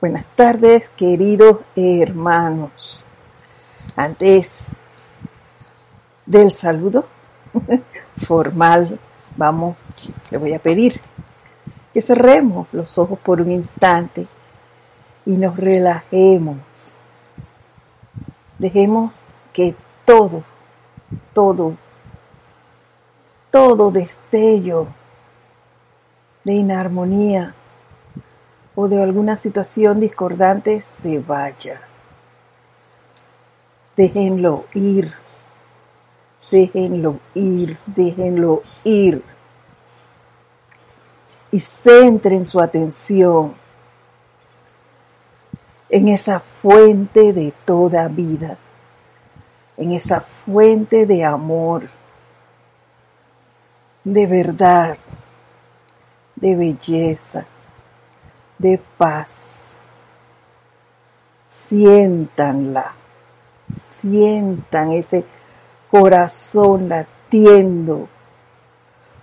Buenas 0.00 0.26
tardes, 0.36 0.90
queridos 0.90 1.56
hermanos. 1.74 3.04
Antes 3.96 4.80
del 6.24 6.52
saludo 6.52 7.06
formal, 8.24 9.00
vamos, 9.36 9.76
le 10.30 10.38
voy 10.38 10.54
a 10.54 10.60
pedir 10.60 11.00
que 11.92 12.00
cerremos 12.00 12.68
los 12.70 12.96
ojos 12.96 13.18
por 13.18 13.40
un 13.40 13.50
instante 13.50 14.28
y 15.26 15.32
nos 15.32 15.56
relajemos. 15.56 16.96
Dejemos 18.56 19.10
que 19.52 19.74
todo, 20.04 20.44
todo, 21.34 21.76
todo 23.50 23.90
destello 23.90 24.86
de 26.44 26.52
inarmonía 26.52 27.56
o 28.80 28.86
de 28.86 29.02
alguna 29.02 29.36
situación 29.36 29.98
discordante 29.98 30.80
se 30.80 31.18
vaya. 31.18 31.80
Déjenlo 33.96 34.66
ir, 34.72 35.12
déjenlo 36.48 37.18
ir, 37.34 37.76
déjenlo 37.86 38.62
ir. 38.84 39.24
Y 41.50 41.58
centren 41.58 42.46
su 42.46 42.60
atención 42.60 43.52
en 45.88 46.06
esa 46.06 46.38
fuente 46.38 47.32
de 47.32 47.52
toda 47.64 48.06
vida, 48.06 48.58
en 49.76 49.90
esa 49.90 50.20
fuente 50.20 51.04
de 51.04 51.24
amor, 51.24 51.88
de 54.04 54.26
verdad, 54.28 54.96
de 56.36 56.54
belleza 56.54 57.44
de 58.58 58.80
paz. 58.96 59.76
Siéntanla, 61.48 62.94
sientan 63.70 64.92
ese 64.92 65.24
corazón 65.90 66.88
latiendo, 66.88 68.08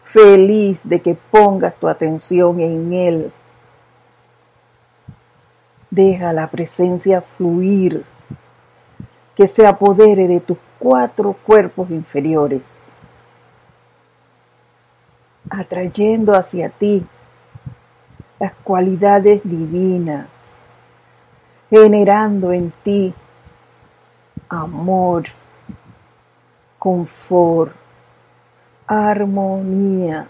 feliz 0.03 0.87
de 0.87 1.01
que 1.01 1.15
pongas 1.15 1.75
tu 1.75 1.87
atención 1.87 2.59
en 2.59 2.93
Él. 2.93 3.33
Deja 5.91 6.33
la 6.33 6.49
presencia 6.49 7.21
fluir, 7.21 8.05
que 9.35 9.47
se 9.47 9.67
apodere 9.67 10.27
de 10.27 10.39
tus 10.39 10.57
cuatro 10.79 11.33
cuerpos 11.33 11.89
inferiores, 11.89 12.91
atrayendo 15.49 16.33
hacia 16.35 16.69
ti 16.69 17.05
las 18.45 18.53
cualidades 18.63 19.41
divinas, 19.43 20.59
generando 21.67 22.51
en 22.51 22.71
ti 22.83 23.11
amor, 24.49 25.23
confort, 26.77 27.75
armonía. 28.85 30.29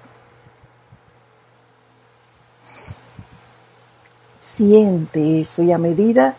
Siente 4.40 5.42
eso 5.42 5.62
y 5.64 5.74
a 5.74 5.78
medida 5.78 6.38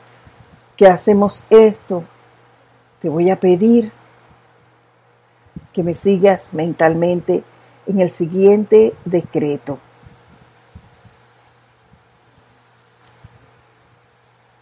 que 0.78 0.86
hacemos 0.86 1.44
esto, 1.50 2.04
te 3.00 3.10
voy 3.10 3.28
a 3.28 3.38
pedir 3.38 3.92
que 5.74 5.82
me 5.82 5.92
sigas 5.92 6.54
mentalmente 6.54 7.44
en 7.86 8.00
el 8.00 8.10
siguiente 8.10 8.94
decreto. 9.04 9.78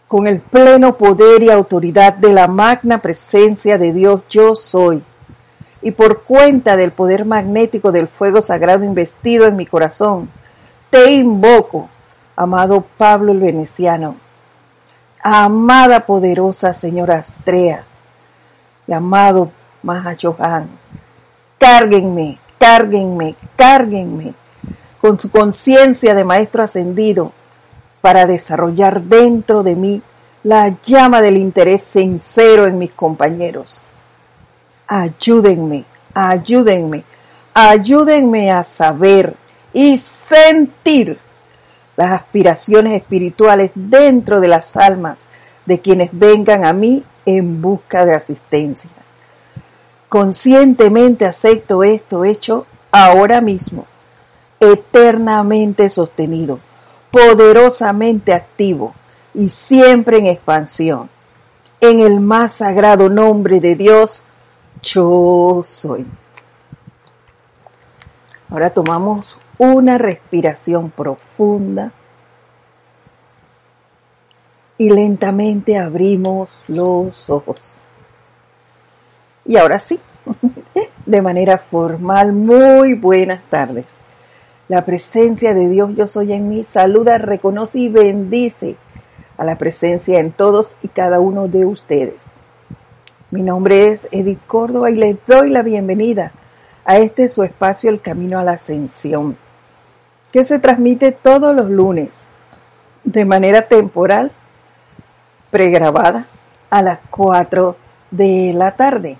Con 0.07 0.27
el 0.27 0.39
pleno 0.39 0.97
poder 0.97 1.41
y 1.43 1.49
autoridad 1.49 2.13
de 2.13 2.31
la 2.31 2.47
magna 2.47 3.01
presencia 3.01 3.77
de 3.77 3.91
Dios 3.91 4.21
yo 4.29 4.55
soy, 4.55 5.03
y 5.81 5.91
por 5.91 6.23
cuenta 6.23 6.75
del 6.75 6.91
poder 6.91 7.25
magnético 7.25 7.91
del 7.91 8.07
fuego 8.07 8.41
sagrado 8.41 8.83
investido 8.83 9.47
en 9.47 9.55
mi 9.55 9.65
corazón, 9.65 10.29
te 10.89 11.11
invoco, 11.11 11.89
amado 12.35 12.85
Pablo 12.97 13.31
el 13.31 13.39
Veneciano, 13.39 14.15
amada 15.21 16.05
poderosa 16.05 16.73
señora 16.73 17.17
Astrea, 17.17 17.85
y 18.87 18.93
amado 18.93 19.51
Mahachohan, 19.81 20.69
cárguenme, 21.57 22.39
cárguenme, 22.59 23.35
cárguenme 23.55 24.35
con 25.05 25.19
su 25.19 25.29
conciencia 25.29 26.15
de 26.15 26.23
maestro 26.23 26.63
ascendido, 26.63 27.31
para 28.05 28.27
desarrollar 28.27 29.01
dentro 29.01 29.63
de 29.63 29.75
mí 29.75 29.99
la 30.43 30.77
llama 30.83 31.21
del 31.21 31.37
interés 31.37 31.81
sincero 31.81 32.67
en 32.67 32.77
mis 32.77 32.91
compañeros. 32.91 33.87
Ayúdenme, 34.85 35.85
ayúdenme, 36.13 37.03
ayúdenme 37.51 38.51
a 38.51 38.63
saber 38.63 39.35
y 39.73 39.97
sentir 39.97 41.17
las 41.97 42.11
aspiraciones 42.11 43.01
espirituales 43.01 43.71
dentro 43.73 44.39
de 44.39 44.49
las 44.49 44.77
almas 44.77 45.27
de 45.65 45.79
quienes 45.79 46.11
vengan 46.13 46.63
a 46.63 46.73
mí 46.73 47.03
en 47.25 47.59
busca 47.59 48.05
de 48.05 48.13
asistencia. 48.13 48.91
Conscientemente 50.09 51.25
acepto 51.25 51.83
esto 51.83 52.23
hecho 52.23 52.67
ahora 52.91 53.41
mismo, 53.41 53.87
eternamente 54.59 55.89
sostenido 55.89 56.59
poderosamente 57.15 58.33
activo 58.33 58.93
y 59.33 59.47
siempre 59.47 60.17
en 60.17 60.25
expansión. 60.25 61.09
En 61.79 62.01
el 62.01 62.19
más 62.19 62.55
sagrado 62.55 63.07
nombre 63.07 63.61
de 63.61 63.77
Dios, 63.77 64.21
yo 64.81 65.61
soy. 65.63 66.05
Ahora 68.49 68.69
tomamos 68.71 69.37
una 69.57 69.97
respiración 69.97 70.91
profunda 70.91 71.93
y 74.77 74.89
lentamente 74.89 75.77
abrimos 75.77 76.49
los 76.67 77.29
ojos. 77.29 77.75
Y 79.45 79.55
ahora 79.55 79.79
sí, 79.79 80.01
de 81.05 81.21
manera 81.21 81.59
formal, 81.59 82.33
muy 82.33 82.93
buenas 82.93 83.41
tardes. 83.49 84.04
La 84.67 84.83
presencia 84.83 85.53
de 85.53 85.69
Dios 85.69 85.91
yo 85.95 86.07
soy 86.07 86.33
en 86.33 86.49
mí 86.49 86.63
saluda, 86.63 87.19
reconoce 87.19 87.81
y 87.81 87.89
bendice 87.89 88.77
a 89.37 89.45
la 89.45 89.59
presencia 89.59 90.19
en 90.19 90.31
todos 90.31 90.75
y 90.81 90.87
cada 90.87 91.19
uno 91.19 91.47
de 91.47 91.65
ustedes. 91.65 92.31
Mi 93.29 93.43
nombre 93.43 93.89
es 93.89 94.07
Edith 94.11 94.39
Córdoba 94.47 94.89
y 94.89 94.95
les 94.95 95.17
doy 95.27 95.51
la 95.51 95.61
bienvenida 95.61 96.31
a 96.83 96.97
este 96.97 97.29
su 97.29 97.43
espacio 97.43 97.91
El 97.91 98.01
Camino 98.01 98.39
a 98.39 98.43
la 98.43 98.53
Ascensión, 98.53 99.37
que 100.31 100.43
se 100.43 100.57
transmite 100.57 101.11
todos 101.11 101.55
los 101.55 101.69
lunes 101.69 102.29
de 103.03 103.23
manera 103.23 103.67
temporal, 103.67 104.31
pregrabada 105.51 106.25
a 106.71 106.81
las 106.81 106.99
4 107.11 107.75
de 108.09 108.51
la 108.55 108.75
tarde. 108.75 109.19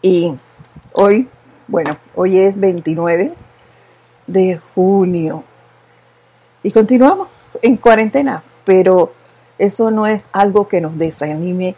Y 0.00 0.34
hoy, 0.94 1.28
bueno, 1.68 1.98
hoy 2.14 2.38
es 2.38 2.58
29 2.58 3.34
de 4.26 4.60
junio. 4.74 5.44
Y 6.62 6.72
continuamos 6.72 7.28
en 7.62 7.76
cuarentena, 7.76 8.42
pero 8.64 9.12
eso 9.58 9.90
no 9.90 10.06
es 10.06 10.22
algo 10.32 10.68
que 10.68 10.80
nos 10.80 10.96
desanime 10.98 11.76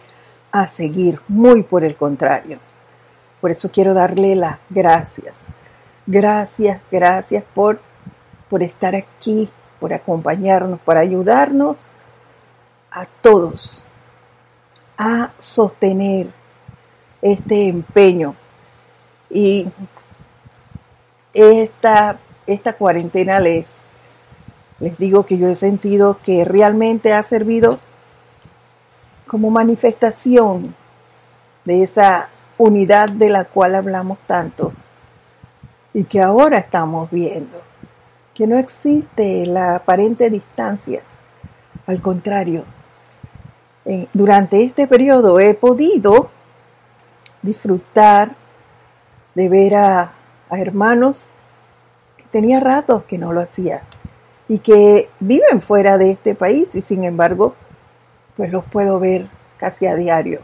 a 0.50 0.66
seguir, 0.66 1.20
muy 1.28 1.62
por 1.62 1.84
el 1.84 1.96
contrario. 1.96 2.58
Por 3.40 3.50
eso 3.50 3.70
quiero 3.70 3.94
darle 3.94 4.34
las 4.34 4.58
gracias. 4.70 5.54
Gracias, 6.06 6.80
gracias 6.90 7.44
por, 7.54 7.80
por 8.48 8.62
estar 8.62 8.94
aquí, 8.94 9.50
por 9.78 9.92
acompañarnos, 9.92 10.80
por 10.80 10.96
ayudarnos 10.96 11.90
a 12.90 13.04
todos 13.20 13.84
a 14.96 15.30
sostener 15.38 16.28
este 17.22 17.68
empeño 17.68 18.34
y 19.30 19.70
esta 21.32 22.18
esta 22.48 22.72
cuarentena 22.72 23.38
les, 23.38 23.84
les 24.80 24.96
digo 24.98 25.26
que 25.26 25.38
yo 25.38 25.48
he 25.48 25.54
sentido 25.54 26.18
que 26.24 26.44
realmente 26.44 27.12
ha 27.12 27.22
servido 27.22 27.78
como 29.26 29.50
manifestación 29.50 30.74
de 31.64 31.82
esa 31.82 32.30
unidad 32.56 33.10
de 33.10 33.28
la 33.28 33.44
cual 33.44 33.74
hablamos 33.74 34.18
tanto 34.26 34.72
y 35.92 36.04
que 36.04 36.20
ahora 36.20 36.58
estamos 36.58 37.10
viendo, 37.10 37.60
que 38.34 38.46
no 38.46 38.58
existe 38.58 39.46
la 39.46 39.76
aparente 39.76 40.30
distancia, 40.30 41.02
al 41.86 42.00
contrario, 42.00 42.64
durante 44.12 44.62
este 44.62 44.86
periodo 44.86 45.40
he 45.40 45.54
podido 45.54 46.30
disfrutar 47.42 48.32
de 49.34 49.48
ver 49.48 49.74
a, 49.76 50.12
a 50.50 50.58
hermanos 50.58 51.30
tenía 52.30 52.60
ratos 52.60 53.04
que 53.04 53.18
no 53.18 53.32
lo 53.32 53.40
hacía. 53.40 53.82
y 54.50 54.60
que 54.60 55.10
viven 55.20 55.60
fuera 55.60 55.98
de 55.98 56.10
este 56.10 56.34
país 56.34 56.74
y 56.74 56.80
sin 56.80 57.04
embargo, 57.04 57.54
pues 58.34 58.50
los 58.50 58.64
puedo 58.64 58.98
ver 58.98 59.26
casi 59.58 59.86
a 59.86 59.94
diario 59.94 60.40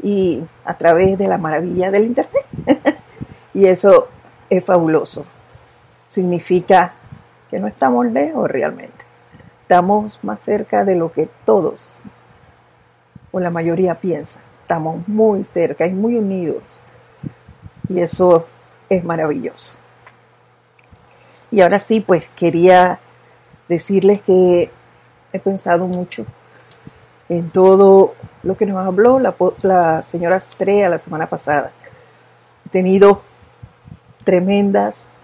y 0.00 0.44
a 0.64 0.78
través 0.78 1.18
de 1.18 1.26
la 1.26 1.38
maravilla 1.38 1.90
del 1.90 2.04
Internet. 2.04 2.46
y 3.54 3.66
eso 3.66 4.08
es 4.48 4.64
fabuloso. 4.64 5.24
Significa 6.08 6.94
que 7.50 7.58
no 7.58 7.66
estamos 7.66 8.06
lejos 8.06 8.48
realmente. 8.48 9.04
Estamos 9.62 10.18
más 10.22 10.40
cerca 10.40 10.84
de 10.84 10.94
lo 10.94 11.12
que 11.12 11.28
todos 11.44 12.02
o 13.32 13.40
la 13.40 13.50
mayoría 13.50 13.96
piensa. 13.96 14.40
Estamos 14.62 15.06
muy 15.08 15.44
cerca 15.44 15.86
y 15.86 15.92
muy 15.92 16.16
unidos. 16.16 16.80
Y 17.88 18.00
eso 18.00 18.46
es 18.88 19.04
maravilloso. 19.04 19.78
Y 21.50 21.60
ahora 21.60 21.78
sí, 21.78 22.00
pues 22.00 22.28
quería 22.36 23.00
decirles 23.68 24.22
que 24.22 24.70
he 25.32 25.38
pensado 25.38 25.86
mucho 25.86 26.24
en 27.28 27.50
todo 27.50 28.14
lo 28.42 28.56
que 28.56 28.66
nos 28.66 28.86
habló 28.86 29.18
la, 29.18 29.34
la 29.62 30.02
señora 30.02 30.36
Estrella 30.36 30.88
la 30.88 30.98
semana 30.98 31.28
pasada. 31.28 31.72
He 32.66 32.68
tenido 32.70 33.22
tremendas, 34.24 35.18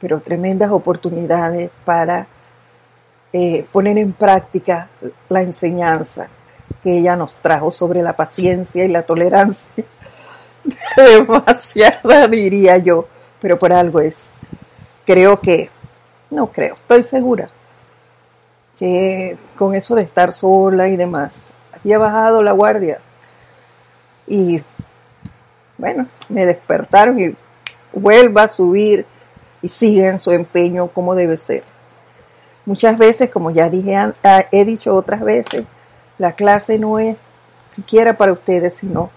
pero 0.00 0.20
tremendas 0.20 0.70
oportunidades 0.70 1.70
para 1.84 2.26
eh, 3.32 3.66
poner 3.70 3.98
en 3.98 4.12
práctica 4.12 4.88
la 5.28 5.42
enseñanza 5.42 6.28
que 6.82 6.98
ella 6.98 7.16
nos 7.16 7.36
trajo 7.36 7.70
sobre 7.70 8.02
la 8.02 8.14
paciencia 8.14 8.84
y 8.84 8.88
la 8.88 9.02
tolerancia. 9.02 9.84
Demasiada 10.96 12.26
diría 12.28 12.76
yo, 12.78 13.06
pero 13.40 13.58
por 13.58 13.72
algo 13.72 14.00
es. 14.00 14.30
Creo 15.10 15.40
que, 15.40 15.68
no 16.30 16.52
creo, 16.52 16.74
estoy 16.74 17.02
segura 17.02 17.50
que 18.78 19.36
con 19.56 19.74
eso 19.74 19.96
de 19.96 20.02
estar 20.02 20.32
sola 20.32 20.86
y 20.86 20.94
demás, 20.94 21.52
había 21.72 21.98
bajado 21.98 22.44
la 22.44 22.52
guardia 22.52 23.00
y 24.28 24.62
bueno, 25.76 26.06
me 26.28 26.46
despertaron 26.46 27.18
y 27.18 27.34
vuelva 27.92 28.44
a 28.44 28.48
subir 28.48 29.04
y 29.60 29.68
sigue 29.68 30.06
en 30.06 30.20
su 30.20 30.30
empeño 30.30 30.86
como 30.86 31.16
debe 31.16 31.36
ser. 31.36 31.64
Muchas 32.64 32.96
veces, 32.96 33.30
como 33.30 33.50
ya 33.50 33.68
dije, 33.68 33.96
ah, 33.96 34.44
he 34.52 34.64
dicho 34.64 34.94
otras 34.94 35.22
veces, 35.22 35.64
la 36.18 36.36
clase 36.36 36.78
no 36.78 37.00
es 37.00 37.16
siquiera 37.72 38.16
para 38.16 38.30
ustedes, 38.30 38.76
sino 38.76 39.10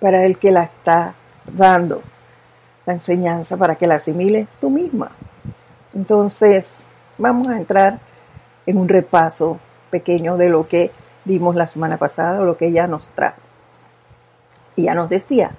para 0.00 0.24
el 0.24 0.38
que 0.38 0.50
la 0.50 0.62
está 0.62 1.14
dando, 1.44 2.00
la 2.86 2.94
enseñanza 2.94 3.56
para 3.56 3.76
que 3.76 3.86
la 3.86 3.96
asimiles 3.96 4.48
tú 4.60 4.70
misma. 4.70 5.12
Entonces, 5.94 6.88
vamos 7.18 7.48
a 7.48 7.58
entrar 7.58 8.00
en 8.66 8.78
un 8.78 8.88
repaso 8.88 9.58
pequeño 9.90 10.36
de 10.36 10.48
lo 10.48 10.66
que 10.68 10.90
dimos 11.24 11.54
la 11.54 11.66
semana 11.66 11.98
pasada 11.98 12.40
lo 12.40 12.56
que 12.56 12.68
ella 12.68 12.86
nos 12.86 13.08
trajo. 13.10 13.40
Y 14.76 14.84
ya 14.84 14.94
nos 14.94 15.08
decía, 15.08 15.52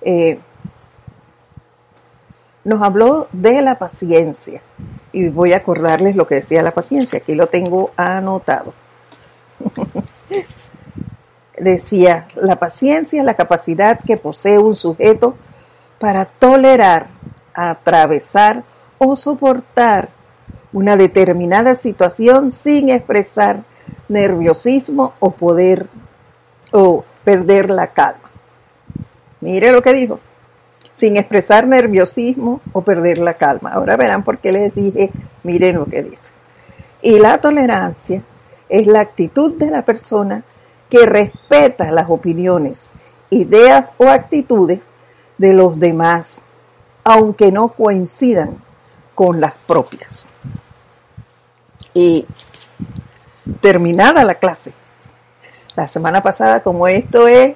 eh, 0.00 0.38
nos 2.64 2.82
habló 2.82 3.28
de 3.32 3.60
la 3.62 3.78
paciencia. 3.78 4.62
Y 5.12 5.28
voy 5.28 5.52
a 5.52 5.58
acordarles 5.58 6.16
lo 6.16 6.26
que 6.26 6.36
decía 6.36 6.62
la 6.62 6.72
paciencia, 6.72 7.18
aquí 7.18 7.34
lo 7.34 7.48
tengo 7.48 7.90
anotado. 7.96 8.72
decía, 11.58 12.26
la 12.34 12.56
paciencia 12.56 13.20
es 13.20 13.26
la 13.26 13.34
capacidad 13.34 13.98
que 14.00 14.16
posee 14.16 14.58
un 14.58 14.74
sujeto 14.74 15.36
para 15.98 16.26
tolerar, 16.26 17.08
atravesar 17.54 18.64
o 18.98 19.16
soportar 19.16 20.10
una 20.72 20.96
determinada 20.96 21.74
situación 21.74 22.50
sin 22.50 22.90
expresar 22.90 23.62
nerviosismo 24.08 25.14
o 25.20 25.30
poder 25.30 25.88
o 26.72 27.04
perder 27.22 27.70
la 27.70 27.88
calma. 27.88 28.30
Mire 29.40 29.70
lo 29.70 29.82
que 29.82 29.92
dijo, 29.92 30.20
sin 30.94 31.16
expresar 31.16 31.66
nerviosismo 31.66 32.60
o 32.72 32.82
perder 32.82 33.18
la 33.18 33.34
calma. 33.34 33.70
Ahora 33.70 33.96
verán 33.96 34.24
por 34.24 34.38
qué 34.38 34.52
les 34.52 34.74
dije, 34.74 35.10
miren 35.42 35.76
lo 35.76 35.86
que 35.86 36.02
dice. 36.02 36.32
Y 37.02 37.18
la 37.18 37.38
tolerancia 37.38 38.22
es 38.68 38.86
la 38.86 39.00
actitud 39.00 39.54
de 39.54 39.70
la 39.70 39.84
persona 39.84 40.42
que 40.88 41.06
respeta 41.06 41.92
las 41.92 42.08
opiniones, 42.08 42.94
ideas 43.30 43.92
o 43.98 44.08
actitudes 44.08 44.90
de 45.38 45.52
los 45.52 45.78
demás, 45.78 46.44
aunque 47.02 47.50
no 47.50 47.68
coincidan 47.68 48.62
con 49.14 49.40
las 49.40 49.52
propias. 49.66 50.28
Y 51.92 52.26
terminada 53.60 54.24
la 54.24 54.34
clase, 54.34 54.72
la 55.76 55.88
semana 55.88 56.22
pasada, 56.22 56.62
como 56.62 56.88
esto 56.88 57.28
es 57.28 57.54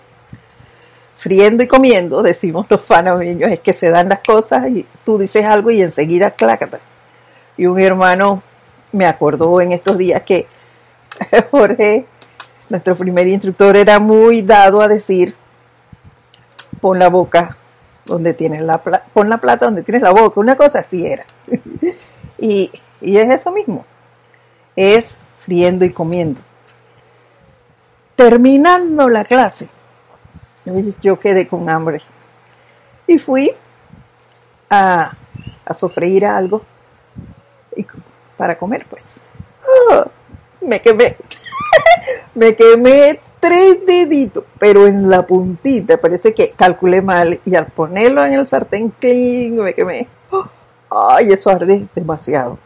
friendo 1.16 1.62
y 1.62 1.66
comiendo, 1.66 2.22
decimos 2.22 2.66
los 2.68 2.80
panameños, 2.80 3.50
es 3.50 3.60
que 3.60 3.72
se 3.72 3.90
dan 3.90 4.08
las 4.08 4.20
cosas 4.20 4.68
y 4.68 4.86
tú 5.04 5.18
dices 5.18 5.44
algo 5.44 5.70
y 5.70 5.82
enseguida 5.82 6.32
clácata. 6.32 6.80
Y 7.56 7.66
un 7.66 7.80
hermano 7.80 8.42
me 8.92 9.06
acordó 9.06 9.60
en 9.60 9.72
estos 9.72 9.98
días 9.98 10.22
que 10.22 10.46
Jorge, 11.50 12.06
nuestro 12.68 12.94
primer 12.94 13.26
instructor, 13.26 13.76
era 13.76 13.98
muy 13.98 14.42
dado 14.42 14.80
a 14.80 14.88
decir, 14.88 15.34
pon 16.80 16.98
la 16.98 17.08
boca 17.08 17.57
donde 18.08 18.34
tienes 18.34 18.62
la 18.62 18.82
plata, 18.82 19.06
pon 19.12 19.28
la 19.28 19.38
plata 19.38 19.66
donde 19.66 19.84
tienes 19.84 20.02
la 20.02 20.10
boca, 20.10 20.40
una 20.40 20.56
cosa 20.56 20.80
así 20.80 21.06
era. 21.06 21.24
y, 22.38 22.72
y 23.00 23.16
es 23.18 23.30
eso 23.30 23.52
mismo 23.52 23.84
es 24.78 25.18
friendo 25.40 25.84
y 25.84 25.92
comiendo. 25.92 26.40
Terminando 28.14 29.08
la 29.08 29.24
clase, 29.24 29.68
yo 31.00 31.18
quedé 31.18 31.48
con 31.48 31.68
hambre 31.68 32.00
y 33.06 33.18
fui 33.18 33.50
a, 34.70 35.16
a 35.64 35.74
sofreír 35.74 36.26
algo 36.26 36.62
para 38.36 38.56
comer, 38.56 38.86
pues. 38.88 39.16
Ah, 39.90 40.06
me 40.60 40.80
quemé, 40.80 41.16
me 42.34 42.54
quemé 42.54 43.20
tres 43.40 43.84
deditos, 43.86 44.44
pero 44.58 44.86
en 44.86 45.08
la 45.08 45.26
puntita, 45.26 45.96
parece 45.98 46.34
que 46.34 46.50
calculé 46.50 47.02
mal 47.02 47.40
y 47.44 47.54
al 47.54 47.66
ponerlo 47.66 48.24
en 48.24 48.34
el 48.34 48.46
sartén 48.46 48.90
clean 48.98 49.56
me 49.56 49.74
quemé. 49.74 50.08
Ay, 50.90 51.32
eso 51.32 51.50
arde 51.50 51.86
demasiado. 51.94 52.58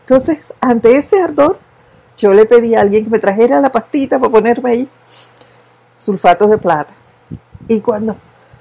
Entonces, 0.00 0.38
ante 0.60 0.96
ese 0.96 1.20
ardor, 1.20 1.58
yo 2.16 2.32
le 2.32 2.46
pedí 2.46 2.74
a 2.74 2.80
alguien 2.80 3.04
que 3.04 3.10
me 3.10 3.18
trajera 3.18 3.60
la 3.60 3.70
pastita 3.70 4.18
para 4.18 4.32
ponerme 4.32 4.70
ahí 4.70 4.88
sulfatos 5.94 6.50
de 6.50 6.58
plata. 6.58 6.94
Y 7.66 7.80
cuando 7.80 8.16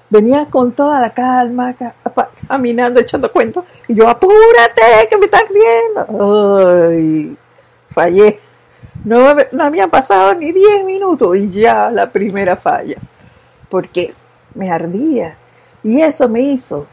venía 0.10 0.48
con 0.50 0.72
toda 0.74 1.00
la 1.00 1.14
calma, 1.14 1.76
caminando, 2.48 3.00
echando 3.00 3.32
cuentos, 3.32 3.66
y 3.88 3.96
yo, 3.96 4.08
apúrate, 4.08 4.82
que 5.10 5.18
me 5.18 5.26
estás 5.26 5.44
viendo. 5.50 6.88
Ay, 6.90 7.38
fallé. 7.92 8.47
No, 9.04 9.36
no 9.52 9.64
habían 9.64 9.90
pasado 9.90 10.34
ni 10.34 10.52
10 10.52 10.86
minutos 10.86 11.38
y 11.38 11.50
ya 11.50 11.90
la 11.90 12.12
primera 12.12 12.58
falla. 12.58 12.98
Porque 13.70 14.14
me 14.56 14.72
ardía. 14.72 15.38
Y 15.84 16.02
eso 16.02 16.28
me 16.28 16.42
hizo 16.42 16.88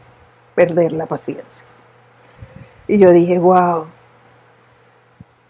perder 0.53 0.93
la 0.93 1.05
paciencia. 1.05 1.67
Y 2.87 2.97
yo 2.99 3.11
dije, 3.11 3.39
wow, 3.39 3.87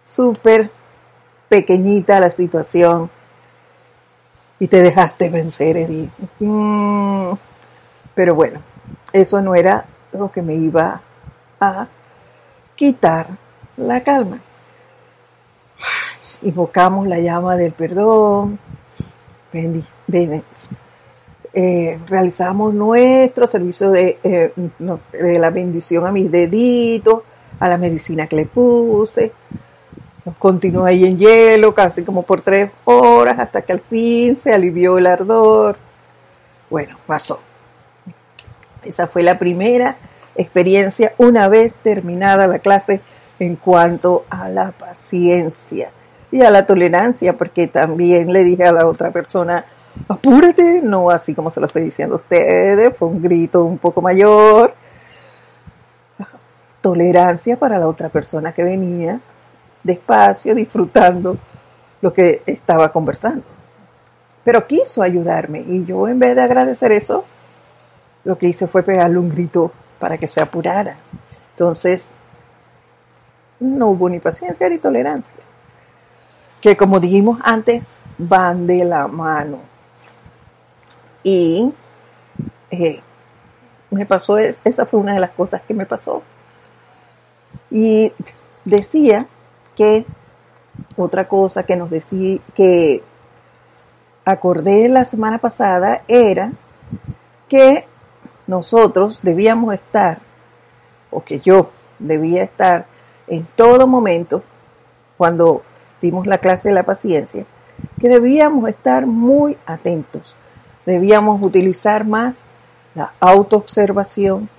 súper 0.03 0.71
pequeñita 1.49 2.19
la 2.19 2.31
situación 2.31 3.09
y 4.59 4.67
te 4.67 4.81
dejaste 4.81 5.29
vencer, 5.29 5.77
Edith. 5.77 6.11
Mm. 6.39 7.33
pero 8.13 8.35
bueno, 8.35 8.61
eso 9.11 9.41
no 9.41 9.55
era 9.55 9.85
lo 10.13 10.31
que 10.31 10.41
me 10.41 10.55
iba 10.55 11.01
a 11.59 11.87
quitar 12.75 13.27
la 13.77 14.01
calma. 14.01 14.39
Invocamos 16.43 17.07
la 17.07 17.19
llama 17.19 17.57
del 17.57 17.73
perdón, 17.73 18.59
eh, 21.53 21.99
realizamos 22.07 22.73
nuestro 22.73 23.47
servicio 23.47 23.89
de, 23.91 24.19
eh, 24.23 24.51
de 25.13 25.39
la 25.39 25.49
bendición 25.49 26.05
a 26.05 26.11
mis 26.11 26.29
deditos, 26.29 27.21
a 27.59 27.69
la 27.69 27.77
medicina 27.77 28.27
que 28.27 28.35
le 28.35 28.45
puse, 28.45 29.31
Continuó 30.39 30.85
ahí 30.85 31.05
en 31.05 31.19
hielo 31.19 31.75
casi 31.75 32.03
como 32.03 32.23
por 32.23 32.41
tres 32.41 32.71
horas 32.85 33.37
hasta 33.37 33.61
que 33.61 33.73
al 33.73 33.81
fin 33.81 34.35
se 34.35 34.51
alivió 34.51 34.97
el 34.97 35.05
ardor. 35.05 35.77
Bueno, 36.67 36.97
pasó. 37.05 37.39
Esa 38.83 39.07
fue 39.07 39.21
la 39.21 39.37
primera 39.37 39.97
experiencia 40.35 41.13
una 41.19 41.47
vez 41.47 41.75
terminada 41.75 42.47
la 42.47 42.57
clase 42.57 43.01
en 43.39 43.55
cuanto 43.55 44.25
a 44.29 44.49
la 44.49 44.71
paciencia 44.71 45.91
y 46.31 46.41
a 46.41 46.51
la 46.51 46.65
tolerancia, 46.65 47.37
porque 47.37 47.67
también 47.67 48.31
le 48.31 48.43
dije 48.43 48.65
a 48.65 48.71
la 48.71 48.87
otra 48.87 49.11
persona, 49.11 49.65
apúrate, 50.07 50.81
no 50.81 51.09
así 51.09 51.33
como 51.33 51.51
se 51.51 51.59
lo 51.59 51.67
estoy 51.67 51.83
diciendo 51.83 52.15
a 52.15 52.17
ustedes, 52.17 52.95
fue 52.97 53.07
un 53.07 53.21
grito 53.21 53.63
un 53.63 53.77
poco 53.77 54.01
mayor, 54.01 54.73
tolerancia 56.81 57.57
para 57.57 57.79
la 57.79 57.87
otra 57.87 58.09
persona 58.09 58.51
que 58.51 58.63
venía 58.63 59.19
despacio, 59.81 60.53
disfrutando 60.53 61.37
lo 62.01 62.13
que 62.13 62.43
estaba 62.45 62.91
conversando. 62.91 63.43
Pero 64.43 64.67
quiso 64.67 65.01
ayudarme 65.01 65.61
y 65.67 65.83
yo 65.83 66.07
en 66.07 66.19
vez 66.19 66.35
de 66.35 66.43
agradecer 66.43 66.91
eso, 66.91 67.25
lo 68.23 68.37
que 68.37 68.47
hice 68.47 68.67
fue 68.67 68.83
pegarle 68.83 69.17
un 69.17 69.29
grito 69.29 69.71
para 69.99 70.17
que 70.17 70.27
se 70.27 70.41
apurara. 70.41 70.97
Entonces, 71.51 72.17
no 73.65 73.89
hubo 73.89 74.09
ni 74.09 74.19
paciencia 74.19 74.69
ni 74.69 74.77
tolerancia, 74.77 75.39
que 76.61 76.77
como 76.77 76.99
dijimos 76.99 77.39
antes, 77.43 77.87
van 78.17 78.65
de 78.67 78.85
la 78.85 79.07
mano. 79.07 79.59
Y 81.23 81.73
eh, 82.71 83.01
me 83.89 84.05
pasó, 84.05 84.37
esa 84.37 84.85
fue 84.85 84.99
una 84.99 85.13
de 85.13 85.19
las 85.19 85.31
cosas 85.31 85.61
que 85.61 85.73
me 85.73 85.85
pasó. 85.85 86.21
Y 87.71 88.11
decía 88.63 89.27
que 89.75 90.05
otra 90.97 91.27
cosa 91.27 91.63
que 91.63 91.75
nos 91.75 91.89
decía, 91.89 92.39
que 92.53 93.03
acordé 94.23 94.87
la 94.89 95.05
semana 95.05 95.37
pasada 95.37 96.03
era 96.07 96.51
que 97.47 97.87
nosotros 98.47 99.19
debíamos 99.21 99.73
estar, 99.73 100.19
o 101.11 101.23
que 101.23 101.39
yo 101.39 101.71
debía 101.99 102.43
estar 102.43 102.85
en 103.27 103.47
todo 103.55 103.87
momento, 103.87 104.43
cuando 105.17 105.63
dimos 106.01 106.27
la 106.27 106.37
clase 106.37 106.69
de 106.69 106.75
la 106.75 106.83
paciencia, 106.83 107.45
que 107.99 108.09
debíamos 108.09 108.69
estar 108.69 109.05
muy 109.05 109.57
atentos, 109.65 110.35
debíamos 110.85 111.41
utilizar 111.41 112.05
más 112.05 112.51
la 112.93 113.13
autoobservación, 113.19 114.49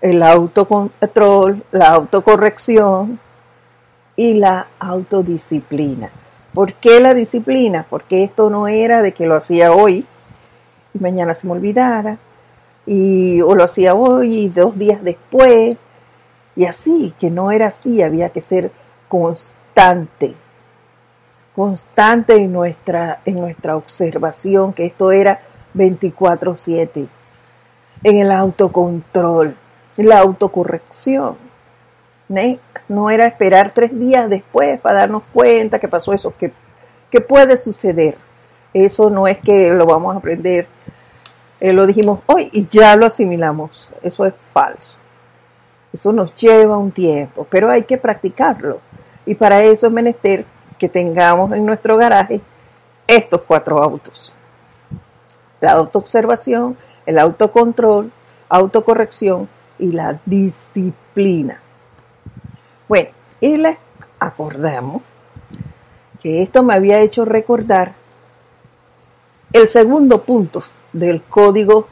el 0.00 0.22
autocontrol, 0.22 1.64
la 1.70 1.90
autocorrección 1.90 3.18
y 4.16 4.34
la 4.34 4.68
autodisciplina. 4.78 6.10
¿Por 6.52 6.74
qué 6.74 7.00
la 7.00 7.14
disciplina? 7.14 7.86
Porque 7.88 8.22
esto 8.22 8.50
no 8.50 8.68
era 8.68 9.02
de 9.02 9.12
que 9.12 9.26
lo 9.26 9.36
hacía 9.36 9.72
hoy 9.72 10.06
y 10.94 10.98
mañana 10.98 11.34
se 11.34 11.46
me 11.46 11.54
olvidara, 11.54 12.18
y, 12.86 13.40
o 13.40 13.54
lo 13.54 13.64
hacía 13.64 13.94
hoy 13.94 14.44
y 14.44 14.48
dos 14.48 14.78
días 14.78 15.02
después, 15.02 15.76
y 16.56 16.66
así, 16.66 17.14
que 17.18 17.30
no 17.30 17.50
era 17.50 17.66
así, 17.66 18.02
había 18.02 18.30
que 18.30 18.40
ser 18.40 18.70
constante, 19.08 20.34
constante 21.54 22.36
en 22.36 22.52
nuestra, 22.52 23.20
en 23.24 23.36
nuestra 23.36 23.76
observación, 23.76 24.72
que 24.72 24.86
esto 24.86 25.10
era 25.10 25.40
24/7, 25.74 27.08
en 28.02 28.18
el 28.18 28.30
autocontrol, 28.30 29.56
en 29.96 30.08
la 30.08 30.18
autocorrección. 30.20 31.36
No 32.88 33.10
era 33.10 33.26
esperar 33.26 33.72
tres 33.74 33.96
días 33.98 34.28
después 34.30 34.80
para 34.80 35.00
darnos 35.00 35.24
cuenta 35.32 35.78
que 35.78 35.88
pasó 35.88 36.12
eso, 36.12 36.34
que, 36.36 36.52
que 37.10 37.20
puede 37.20 37.56
suceder. 37.56 38.16
Eso 38.72 39.10
no 39.10 39.28
es 39.28 39.38
que 39.38 39.70
lo 39.70 39.86
vamos 39.86 40.14
a 40.14 40.18
aprender, 40.18 40.66
eh, 41.60 41.72
lo 41.72 41.86
dijimos 41.86 42.20
hoy 42.26 42.48
y 42.52 42.66
ya 42.68 42.96
lo 42.96 43.06
asimilamos. 43.06 43.92
Eso 44.02 44.24
es 44.24 44.34
falso. 44.38 44.96
Eso 45.94 46.12
nos 46.12 46.34
lleva 46.34 46.76
un 46.76 46.90
tiempo, 46.90 47.46
pero 47.48 47.70
hay 47.70 47.84
que 47.84 47.98
practicarlo. 47.98 48.80
Y 49.24 49.36
para 49.36 49.62
eso 49.62 49.86
es 49.86 49.92
menester 49.92 50.44
que 50.76 50.88
tengamos 50.88 51.52
en 51.52 51.64
nuestro 51.64 51.96
garaje 51.96 52.40
estos 53.06 53.42
cuatro 53.42 53.80
autos. 53.80 54.34
La 55.60 55.70
autoobservación, 55.70 56.76
el 57.06 57.16
autocontrol, 57.16 58.10
autocorrección 58.48 59.48
y 59.78 59.92
la 59.92 60.20
disciplina. 60.26 61.60
Bueno, 62.88 63.10
y 63.40 63.56
les 63.56 63.78
acordamos 64.18 65.00
que 66.20 66.42
esto 66.42 66.64
me 66.64 66.74
había 66.74 66.98
hecho 67.02 67.24
recordar 67.24 67.92
el 69.52 69.68
segundo 69.68 70.24
punto 70.24 70.64
del 70.92 71.22
código 71.22 71.86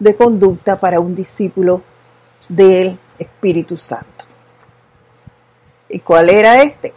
de 0.00 0.16
conducta 0.16 0.74
para 0.74 0.98
un 0.98 1.14
discípulo 1.14 1.82
del 2.48 2.98
Espíritu 3.22 3.76
Santo. 3.76 4.24
¿Y 5.88 6.00
cuál 6.00 6.30
era 6.30 6.62
este? 6.62 6.94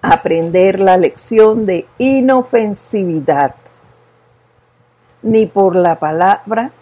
Aprender 0.00 0.78
la 0.78 0.96
lección 0.96 1.66
de 1.66 1.86
inofensividad, 1.98 3.54
ni 5.22 5.46
por 5.46 5.76
la 5.76 5.98
palabra, 5.98 6.72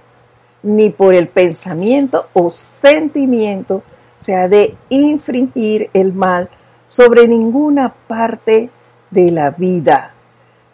ni 0.63 0.91
por 0.91 1.15
el 1.15 1.29
pensamiento 1.29 2.29
o 2.33 2.51
sentimiento 2.51 3.83
se 4.19 4.35
ha 4.35 4.49
de 4.49 4.77
infringir 4.91 5.91
el 5.95 6.13
mal 6.13 6.49
sobre 6.87 7.27
ninguna 7.27 7.89
parte 7.89 8.71
de 9.11 9.31
la 9.31 9.51
vida, 9.51 10.13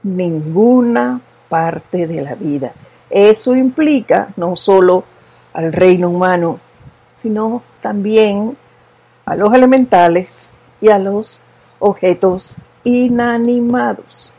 ninguna 0.02 1.20
parte 1.48 2.06
de 2.06 2.22
la 2.22 2.34
vida. 2.34 2.72
Eso 3.08 3.54
implica 3.54 4.32
no 4.36 4.56
solo 4.56 5.04
al 5.52 5.72
reino 5.72 6.10
humano, 6.10 6.60
sino 7.16 7.62
también 7.80 8.56
a 9.24 9.34
los 9.34 9.52
elementales 9.52 10.50
y 10.80 10.90
a 10.90 10.98
los 11.00 11.42
objetos 11.80 12.56
inanimados. 12.84 14.32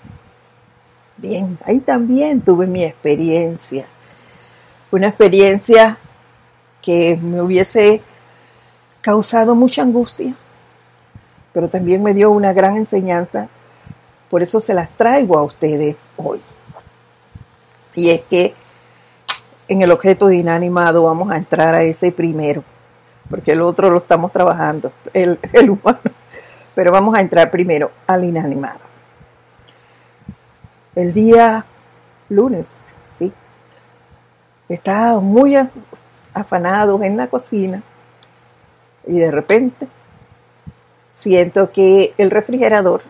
Bien, 1.18 1.58
ahí 1.66 1.82
también 1.82 2.42
tuve 2.42 2.68
mi 2.68 2.84
experiencia. 2.86 3.88
Una 4.92 5.10
experiencia 5.10 5.98
que 6.82 7.18
me 7.18 7.42
hubiese 7.42 8.02
causado 9.02 9.56
mucha 9.56 9.82
angustia, 9.82 10.36
pero 11.54 11.68
también 11.68 12.04
me 12.04 12.14
dio 12.14 12.32
una 12.32 12.54
gran 12.54 12.78
enseñanza. 12.78 13.50
Por 14.30 14.44
eso 14.44 14.62
se 14.62 14.74
las 14.74 14.90
traigo 14.96 15.38
a 15.38 15.44
ustedes 15.44 15.98
hoy. 16.16 16.42
Y 17.96 18.12
es 18.12 18.22
que 18.24 18.54
en 19.68 19.82
el 19.82 19.92
objeto 19.92 20.32
inanimado 20.32 21.04
vamos 21.04 21.32
a 21.32 21.38
entrar 21.38 21.76
a 21.76 21.84
ese 21.84 22.12
primero, 22.12 22.64
porque 23.30 23.52
el 23.52 23.62
otro 23.62 23.90
lo 23.90 24.00
estamos 24.00 24.32
trabajando, 24.32 24.92
el, 25.14 25.40
humano. 25.70 26.00
Pero 26.74 26.92
vamos 26.92 27.18
a 27.18 27.22
entrar 27.22 27.50
primero 27.50 27.92
al 28.06 28.24
inanimado. 28.24 28.80
El 30.96 31.14
día 31.14 31.66
lunes, 32.30 33.02
sí, 33.12 33.32
estaba 34.70 35.20
muy 35.20 35.56
afanados 36.34 37.02
en 37.02 37.18
la 37.18 37.28
cocina 37.28 37.82
y 39.06 39.20
de 39.20 39.32
repente 39.32 39.88
siento 41.14 41.72
que 41.72 42.14
el 42.18 42.30
refrigerador 42.30 43.02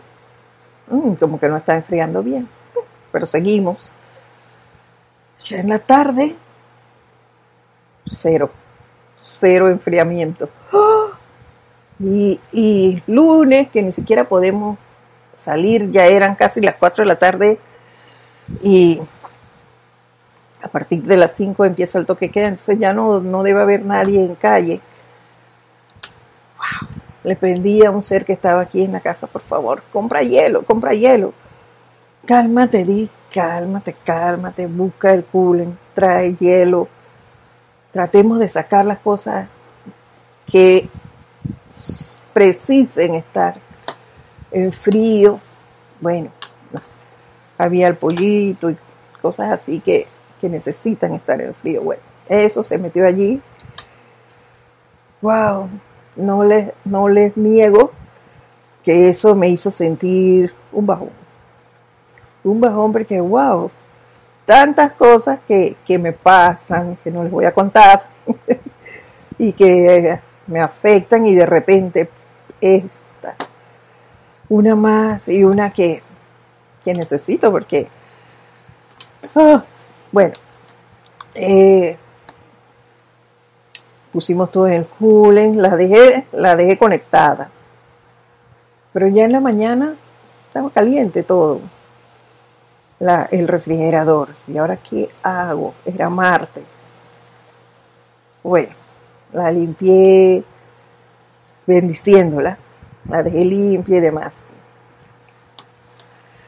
mm, 0.90 1.14
como 1.14 1.38
que 1.38 1.48
no 1.48 1.56
está 1.56 1.76
enfriando 1.76 2.22
bien, 2.22 2.48
pero 3.12 3.26
seguimos. 3.26 3.92
Ya 5.40 5.58
en 5.58 5.68
la 5.68 5.78
tarde, 5.78 6.36
cero, 8.10 8.50
cero 9.16 9.68
enfriamiento. 9.68 10.48
Y, 12.00 12.38
y 12.52 13.02
lunes, 13.08 13.70
que 13.70 13.82
ni 13.82 13.90
siquiera 13.90 14.28
podemos 14.28 14.78
salir, 15.32 15.90
ya 15.90 16.06
eran 16.06 16.36
casi 16.36 16.60
las 16.60 16.76
4 16.76 17.02
de 17.02 17.08
la 17.08 17.18
tarde 17.18 17.58
y 18.62 19.00
a 20.62 20.68
partir 20.68 21.02
de 21.02 21.16
las 21.16 21.34
5 21.36 21.64
empieza 21.64 21.98
el 21.98 22.06
toque 22.06 22.30
queda, 22.30 22.48
entonces 22.48 22.78
ya 22.78 22.92
no, 22.92 23.20
no 23.20 23.42
debe 23.42 23.62
haber 23.62 23.84
nadie 23.84 24.24
en 24.24 24.34
calle. 24.34 24.80
Le 27.24 27.36
pedí 27.36 27.84
a 27.84 27.90
un 27.90 28.02
ser 28.02 28.24
que 28.24 28.32
estaba 28.32 28.62
aquí 28.62 28.82
en 28.82 28.92
la 28.92 29.00
casa, 29.00 29.26
por 29.26 29.42
favor, 29.42 29.82
compra 29.92 30.22
hielo, 30.22 30.62
compra 30.62 30.92
hielo. 30.92 31.32
Cálmate, 32.26 32.84
di, 32.84 33.08
cálmate, 33.32 33.96
cálmate, 34.04 34.66
busca 34.66 35.14
el 35.14 35.24
cooling, 35.24 35.76
trae 35.94 36.36
hielo. 36.38 36.88
Tratemos 37.92 38.38
de 38.38 38.48
sacar 38.48 38.84
las 38.84 38.98
cosas 38.98 39.48
que 40.46 40.88
precisen 42.32 43.14
estar 43.14 43.56
en 44.50 44.72
frío. 44.72 45.40
Bueno, 46.00 46.30
había 47.58 47.88
el 47.88 47.96
pollito 47.96 48.70
y 48.70 48.76
cosas 49.20 49.52
así 49.52 49.80
que, 49.80 50.06
que 50.40 50.48
necesitan 50.48 51.14
estar 51.14 51.40
en 51.40 51.54
frío. 51.54 51.82
Bueno, 51.82 52.02
eso 52.28 52.62
se 52.62 52.78
metió 52.78 53.06
allí. 53.06 53.40
Wow, 55.20 55.68
no 56.16 56.44
les, 56.44 56.72
no 56.84 57.08
les 57.08 57.36
niego 57.36 57.92
que 58.84 59.08
eso 59.08 59.34
me 59.34 59.48
hizo 59.48 59.70
sentir 59.70 60.54
un 60.72 60.86
bajón. 60.86 61.10
Un 62.44 62.60
bajón 62.60 62.92
porque, 62.92 63.20
wow, 63.20 63.70
tantas 64.48 64.92
cosas 64.92 65.40
que, 65.46 65.76
que 65.84 65.98
me 65.98 66.14
pasan, 66.14 66.96
que 67.04 67.10
no 67.10 67.22
les 67.22 67.30
voy 67.30 67.44
a 67.44 67.52
contar, 67.52 68.06
y 69.38 69.52
que 69.52 70.18
me 70.46 70.58
afectan 70.62 71.26
y 71.26 71.34
de 71.34 71.44
repente 71.44 72.08
esta, 72.58 73.34
una 74.48 74.74
más 74.74 75.28
y 75.28 75.44
una 75.44 75.70
que, 75.70 76.02
que 76.82 76.94
necesito 76.94 77.52
porque, 77.52 77.88
ah, 79.34 79.62
bueno, 80.10 80.32
eh, 81.34 81.98
pusimos 84.10 84.50
todo 84.50 84.66
en 84.66 84.72
el 84.72 84.86
cooling, 84.86 85.60
la 85.60 85.76
dejé, 85.76 86.26
la 86.32 86.56
dejé 86.56 86.78
conectada. 86.78 87.50
Pero 88.94 89.08
ya 89.08 89.24
en 89.24 89.32
la 89.32 89.40
mañana 89.40 89.94
estaba 90.46 90.70
caliente 90.70 91.22
todo. 91.22 91.60
La, 93.00 93.28
el 93.30 93.46
refrigerador. 93.46 94.30
¿Y 94.46 94.58
ahora 94.58 94.76
qué 94.76 95.08
hago? 95.22 95.74
Era 95.84 96.08
martes. 96.10 96.98
Bueno, 98.42 98.74
la 99.32 99.50
limpié 99.50 100.42
bendiciéndola. 101.66 102.58
La 103.08 103.22
dejé 103.22 103.44
limpia 103.44 103.98
y 103.98 104.00
demás. 104.00 104.48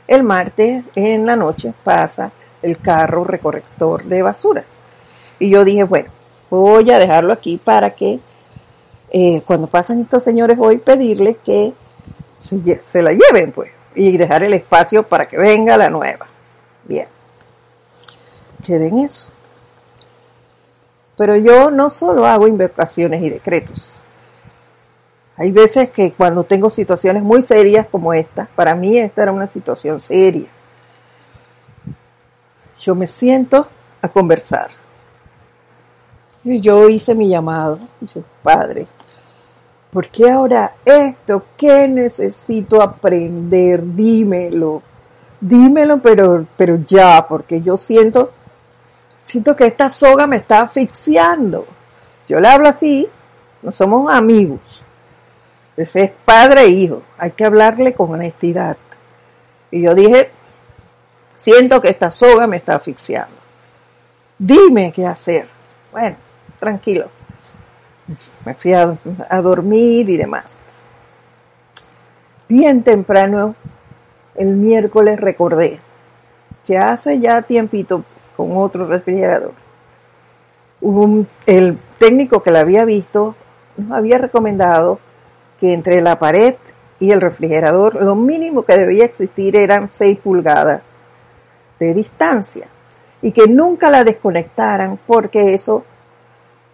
El 0.07 0.25
martes 0.25 0.85
en 0.95 1.25
la 1.25 1.37
noche 1.37 1.73
pasa 1.85 2.33
el 2.63 2.79
carro 2.79 3.25
recorrector 3.25 4.05
de 4.05 4.23
basuras. 4.23 4.81
Y 5.39 5.51
yo 5.51 5.65
dije, 5.65 5.85
bueno, 5.85 6.11
voy 6.51 6.91
a 6.91 6.99
dejarlo 6.99 7.33
aquí 7.33 7.61
para 7.63 7.91
que 7.91 8.19
eh, 9.13 9.43
cuando 9.47 9.67
pasan 9.67 10.01
estos 10.01 10.23
señores 10.23 10.59
hoy 10.61 10.79
pedirles 10.79 11.39
que 11.39 11.73
se, 12.37 13.03
la 13.03 13.13
lleven 13.13 13.53
pues 13.53 13.71
y 13.95 14.17
dejar 14.17 14.45
el 14.45 14.55
espacio 14.55 15.03
para 15.03 15.27
que 15.27 15.37
venga 15.37 15.77
la 15.77 15.91
nueva. 15.91 16.27
Bien, 16.91 17.07
quede 18.67 18.91
eso. 19.05 19.31
Pero 21.17 21.37
yo 21.37 21.71
no 21.71 21.89
solo 21.89 22.27
hago 22.27 22.49
invocaciones 22.49 23.23
y 23.23 23.31
decretos. 23.31 24.01
Hay 25.37 25.53
veces 25.53 25.91
que 25.91 26.13
cuando 26.13 26.43
tengo 26.43 26.69
situaciones 26.69 27.23
muy 27.23 27.43
serias 27.43 27.87
como 27.87 28.13
esta, 28.13 28.49
para 28.57 28.75
mí 28.75 28.99
esta 28.99 29.23
era 29.23 29.31
una 29.31 29.47
situación 29.47 30.01
seria, 30.01 30.49
yo 32.81 32.97
me 32.97 33.07
siento 33.07 33.69
a 34.03 34.09
conversar. 34.09 34.73
Y 36.43 36.61
yo 36.61 36.89
hice 36.89 37.15
mi 37.15 37.29
llamado, 37.29 37.79
dije, 38.01 38.25
Padre, 38.43 38.89
¿por 39.93 40.09
qué 40.09 40.29
ahora 40.29 40.75
esto? 40.85 41.45
¿Qué 41.57 41.87
necesito 41.87 42.83
aprender? 42.83 43.81
Dímelo, 43.95 44.83
dímelo, 45.41 46.01
pero, 46.01 46.47
pero 46.57 46.77
ya, 46.85 47.27
porque 47.29 47.63
yo 47.63 47.77
siento, 47.77 48.33
siento 49.23 49.57
que 49.57 49.67
esta 49.67 49.89
soga 49.89 50.27
me 50.27 50.37
está 50.37 50.63
asfixiando. 50.63 51.67
Yo 52.29 52.39
le 52.39 52.49
hablo 52.49 52.69
así, 52.69 53.09
no 53.63 53.73
somos 53.73 54.13
amigos 54.13 54.81
ese 55.81 56.05
es 56.05 56.13
padre 56.25 56.65
e 56.65 56.69
hijo, 56.69 57.03
hay 57.17 57.33
que 57.33 57.45
hablarle 57.45 57.95
con 57.95 58.13
honestidad. 58.13 58.77
Y 59.71 59.81
yo 59.83 59.95
dije, 59.95 60.31
siento 61.37 61.81
que 61.81 61.89
esta 61.89 62.11
soga 62.11 62.47
me 62.47 62.59
está 62.59 62.77
asfixiando. 62.77 63.41
Dime 64.39 64.93
qué 64.93 65.07
hacer. 65.07 65.49
Bueno, 65.91 66.17
tranquilo. 66.59 67.09
Me 68.45 68.55
fui 68.55 68.75
a, 68.75 68.95
a 69.29 69.41
dormir 69.41 70.11
y 70.11 70.17
demás. 70.17 70.69
Bien 72.49 72.83
temprano, 72.83 73.55
el 74.35 74.57
miércoles 74.57 75.21
recordé 75.21 75.81
que 76.67 76.79
hace 76.79 77.21
ya 77.21 77.43
tiempito 77.43 78.05
con 78.37 78.57
otro 78.57 78.87
refrigerador, 78.87 79.53
el 81.47 81.79
técnico 81.99 82.43
que 82.43 82.51
la 82.51 82.61
había 82.61 82.85
visto 82.85 83.35
nos 83.77 83.93
había 83.93 84.19
recomendado 84.19 84.99
que 85.59 85.75
entre 85.75 86.01
la 86.01 86.19
pared 86.19 86.57
y 86.99 87.11
el 87.11 87.21
refrigerador 87.21 88.03
lo 88.03 88.15
mínimo 88.15 88.63
que 88.63 88.77
debía 88.77 89.05
existir 89.05 89.57
eran 89.57 89.89
6 89.89 90.19
pulgadas 90.19 91.03
de 91.79 91.95
distancia 91.95 92.69
y 93.23 93.33
que 93.33 93.47
nunca 93.47 93.91
la 93.91 94.05
desconectaran 94.05 94.99
porque 95.07 95.55
eso 95.55 95.85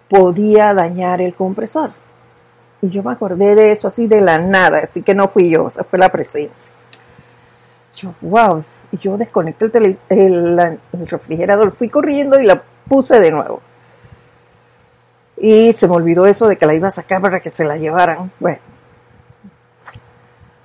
podía 0.09 0.73
dañar 0.75 1.21
el 1.21 1.35
compresor. 1.35 1.91
Y 2.81 2.89
yo 2.89 3.03
me 3.03 3.13
acordé 3.13 3.55
de 3.55 3.73
eso 3.73 3.89
así 3.89 4.07
de 4.07 4.21
la 4.21 4.39
nada, 4.39 4.79
así 4.85 5.03
que 5.03 5.15
no 5.15 5.29
fui 5.29 5.49
yo, 5.49 5.69
fue 5.71 5.99
la 5.99 6.11
presencia. 6.11 6.73
Wow, 8.21 8.61
y 8.93 8.99
yo 8.99 9.17
desconecté 9.17 9.71
el, 9.75 9.99
el, 10.09 10.59
el 10.93 11.07
refrigerador, 11.07 11.73
fui 11.73 11.89
corriendo 11.89 12.39
y 12.39 12.47
la 12.47 12.63
puse 12.89 13.19
de 13.21 13.31
nuevo. 13.31 13.61
Y 15.37 15.73
se 15.73 15.87
me 15.87 15.95
olvidó 15.95 16.27
eso 16.27 16.47
de 16.47 16.57
que 16.57 16.67
la 16.67 16.75
iba 16.75 16.89
a 16.89 16.93
sacar 16.93 17.21
para 17.21 17.41
que 17.41 17.51
se 17.51 17.65
la 17.65 17.77
llevaran. 17.77 18.33
Bueno, 18.41 18.59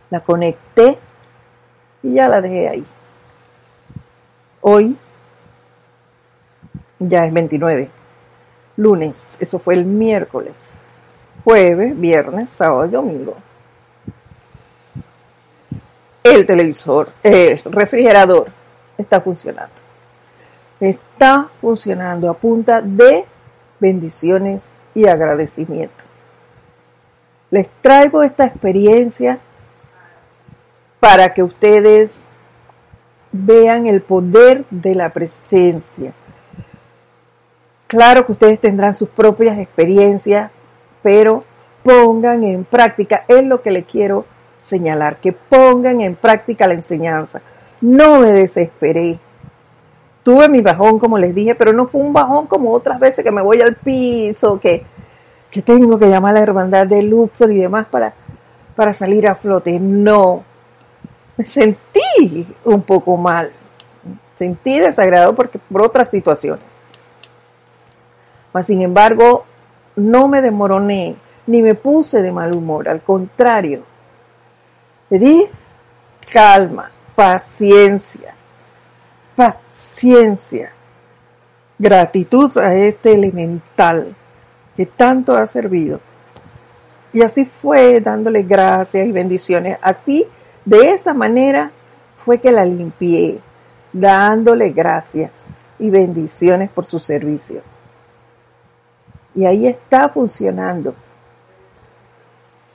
la 0.09 0.21
conecté 0.21 0.97
y 2.03 2.13
ya 2.13 2.27
la 2.27 2.41
dejé 2.41 2.69
ahí. 2.69 2.85
Hoy 4.61 4.97
ya 6.99 7.25
es 7.25 7.33
29. 7.33 7.89
Lunes, 8.77 9.37
eso 9.39 9.59
fue 9.59 9.73
el 9.73 9.85
miércoles. 9.85 10.73
Jueves, 11.43 11.99
viernes, 11.99 12.51
sábado 12.51 12.85
y 12.85 12.89
domingo. 12.89 13.35
El 16.23 16.45
televisor, 16.45 17.13
el 17.23 17.63
refrigerador 17.63 18.51
está 18.97 19.21
funcionando. 19.21 19.73
Está 20.79 21.49
funcionando 21.59 22.29
a 22.29 22.35
punta 22.35 22.81
de 22.81 23.25
bendiciones 23.79 24.77
y 24.93 25.07
agradecimiento. 25.07 26.03
Les 27.49 27.69
traigo 27.81 28.23
esta 28.23 28.45
experiencia 28.45 29.39
para 30.99 31.33
que 31.33 31.41
ustedes 31.41 32.27
vean 33.31 33.87
el 33.87 34.01
poder 34.01 34.65
de 34.69 34.95
la 34.95 35.09
presencia. 35.09 36.13
Claro 37.87 38.25
que 38.25 38.33
ustedes 38.33 38.59
tendrán 38.59 38.93
sus 38.93 39.09
propias 39.09 39.57
experiencias, 39.57 40.51
pero 41.01 41.43
pongan 41.83 42.43
en 42.43 42.63
práctica, 42.63 43.25
es 43.27 43.43
lo 43.43 43.61
que 43.61 43.71
les 43.71 43.85
quiero 43.85 44.25
señalar, 44.71 45.19
que 45.19 45.33
pongan 45.33 46.01
en 46.01 46.15
práctica 46.15 46.67
la 46.67 46.73
enseñanza. 46.73 47.41
No 47.81 48.19
me 48.19 48.31
desesperé. 48.31 49.19
Tuve 50.23 50.47
mi 50.49 50.61
bajón, 50.61 50.99
como 50.99 51.17
les 51.17 51.35
dije, 51.35 51.55
pero 51.55 51.73
no 51.73 51.87
fue 51.87 52.01
un 52.01 52.13
bajón 52.13 52.47
como 52.47 52.71
otras 52.71 52.99
veces 52.99 53.23
que 53.25 53.31
me 53.31 53.41
voy 53.41 53.61
al 53.61 53.75
piso, 53.75 54.59
que, 54.59 54.83
que 55.49 55.61
tengo 55.61 55.99
que 55.99 56.09
llamar 56.09 56.31
a 56.31 56.39
la 56.39 56.43
hermandad 56.43 56.87
de 56.87 57.01
Luxor 57.01 57.51
y 57.51 57.57
demás 57.57 57.87
para, 57.87 58.13
para 58.75 58.93
salir 58.93 59.27
a 59.27 59.35
flote. 59.35 59.79
No, 59.79 60.43
me 61.37 61.45
sentí 61.45 62.47
un 62.63 62.83
poco 62.83 63.17
mal, 63.17 63.51
sentí 64.35 64.79
desagrado 64.79 65.35
porque, 65.35 65.59
por 65.59 65.81
otras 65.81 66.09
situaciones. 66.09 66.77
Mas, 68.53 68.67
sin 68.67 68.81
embargo, 68.81 69.45
no 69.95 70.27
me 70.27 70.41
demoroné 70.41 71.15
ni 71.47 71.61
me 71.61 71.75
puse 71.75 72.21
de 72.21 72.31
mal 72.31 72.53
humor, 72.55 72.87
al 72.87 73.01
contrario, 73.01 73.83
le 75.11 75.19
di 75.19 75.45
calma, 76.31 76.89
paciencia, 77.13 78.33
paciencia, 79.35 80.71
gratitud 81.77 82.57
a 82.57 82.73
este 82.75 83.11
elemental 83.11 84.15
que 84.77 84.85
tanto 84.85 85.35
ha 85.35 85.45
servido. 85.47 85.99
Y 87.11 87.23
así 87.23 87.43
fue 87.43 87.99
dándole 87.99 88.43
gracias 88.43 89.05
y 89.05 89.11
bendiciones. 89.11 89.77
Así 89.81 90.25
de 90.63 90.91
esa 90.91 91.13
manera 91.13 91.73
fue 92.17 92.39
que 92.39 92.53
la 92.53 92.63
limpié, 92.63 93.41
dándole 93.91 94.69
gracias 94.69 95.45
y 95.77 95.89
bendiciones 95.89 96.69
por 96.69 96.85
su 96.85 96.99
servicio. 96.99 97.61
Y 99.35 99.43
ahí 99.43 99.67
está 99.67 100.07
funcionando. 100.07 100.95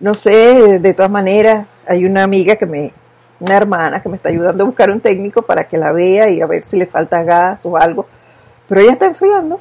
No 0.00 0.12
sé, 0.12 0.78
de 0.80 0.92
todas 0.92 1.10
maneras, 1.10 1.66
hay 1.86 2.04
una 2.04 2.22
amiga 2.22 2.56
que 2.56 2.66
me, 2.66 2.92
una 3.40 3.56
hermana 3.56 4.02
que 4.02 4.08
me 4.08 4.16
está 4.16 4.28
ayudando 4.28 4.62
a 4.62 4.66
buscar 4.66 4.90
un 4.90 5.00
técnico 5.00 5.42
para 5.42 5.68
que 5.68 5.78
la 5.78 5.92
vea 5.92 6.28
y 6.30 6.40
a 6.40 6.46
ver 6.46 6.64
si 6.64 6.78
le 6.78 6.86
falta 6.86 7.22
gas 7.22 7.60
o 7.64 7.76
algo. 7.76 8.06
Pero 8.68 8.80
ella 8.80 8.92
está 8.92 9.06
enfriando. 9.06 9.60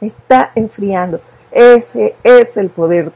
Está 0.00 0.52
enfriando. 0.54 1.20
Ese 1.50 2.16
es 2.22 2.56
el 2.56 2.70
poder 2.70 3.12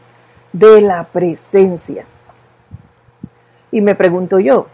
de 0.53 0.81
la 0.81 1.05
presencia. 1.05 2.05
Y 3.71 3.81
me 3.81 3.95
pregunto 3.95 4.39
yo, 4.39 4.69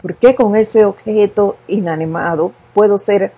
¿por 0.00 0.14
qué 0.16 0.34
con 0.34 0.56
ese 0.56 0.84
objeto 0.84 1.56
inanimado 1.68 2.52
puedo 2.74 2.98
ser 2.98 3.32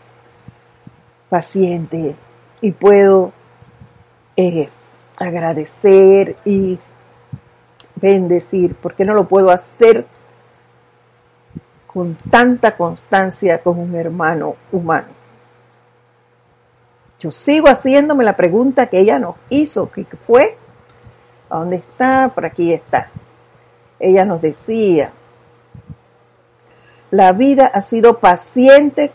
paciente 1.29 2.16
y 2.61 2.72
puedo 2.72 3.33
eh, 4.37 4.70
agradecer 5.18 6.37
y 6.44 6.79
bendecir? 8.05 8.75
¿Por 8.75 8.95
qué 8.95 9.05
no 9.05 9.14
lo 9.14 9.27
puedo 9.27 9.51
hacer 9.51 10.07
con 11.87 12.17
tanta 12.31 12.77
constancia 12.77 13.62
con 13.62 13.79
un 13.79 13.95
hermano 13.95 14.57
humano? 14.73 15.09
Yo 17.19 17.31
sigo 17.31 17.69
haciéndome 17.69 18.25
la 18.25 18.37
pregunta 18.37 18.87
que 18.87 18.99
ella 18.99 19.19
nos 19.19 19.37
hizo, 19.49 19.90
que 19.90 20.05
fue, 20.05 20.59
¿a 21.49 21.59
dónde 21.59 21.77
está? 21.77 22.31
Por 22.35 22.45
aquí 22.45 22.73
está 22.73 23.11
ella 24.05 24.25
nos 24.25 24.40
decía, 24.40 25.12
la 27.11 27.33
vida 27.33 27.67
ha 27.67 27.81
sido 27.81 28.19
paciente 28.21 29.12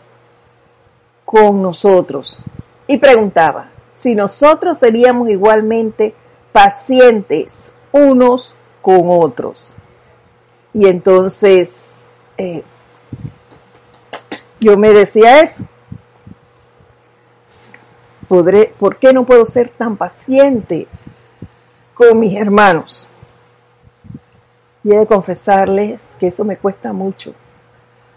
con 1.24 1.62
nosotros. 1.62 2.42
Y 2.86 2.98
preguntaba, 2.98 3.70
si 3.92 4.14
nosotros 4.14 4.78
seríamos 4.78 5.28
igualmente 5.28 6.14
pacientes 6.52 7.74
unos 7.92 8.54
con 8.80 9.02
otros. 9.04 9.74
Y 10.72 10.86
entonces 10.86 11.94
eh, 12.36 12.62
yo 14.60 14.76
me 14.76 14.90
decía 14.90 15.40
eso. 15.40 15.66
¿Podré, 18.28 18.72
¿Por 18.78 18.96
qué 18.96 19.12
no 19.12 19.26
puedo 19.26 19.44
ser 19.44 19.70
tan 19.70 19.96
paciente 19.96 20.86
con 21.94 22.20
mis 22.20 22.38
hermanos? 22.38 23.08
Y 24.84 24.92
he 24.92 24.98
de 24.98 25.06
confesarles 25.06 26.16
que 26.18 26.28
eso 26.28 26.44
me 26.44 26.56
cuesta 26.56 26.92
mucho. 26.92 27.34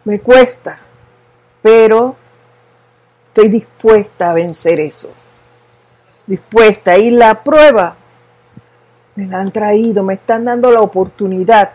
Me 0.06 0.20
cuesta, 0.20 0.80
pero 1.62 2.16
estoy 3.26 3.50
dispuesta 3.50 4.32
a 4.32 4.34
vencer 4.34 4.80
eso. 4.80 5.10
Dispuesta. 6.28 6.98
Y 6.98 7.10
la 7.10 7.44
prueba 7.44 7.98
me 9.16 9.28
la 9.28 9.40
han 9.40 9.52
traído, 9.52 10.04
me 10.04 10.16
están 10.16 10.46
dando 10.46 10.72
la 10.72 10.82
oportunidad 10.82 11.74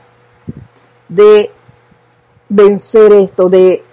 de 1.08 1.50
vencer 2.48 3.12
esto, 3.12 3.48
de, 3.48 3.84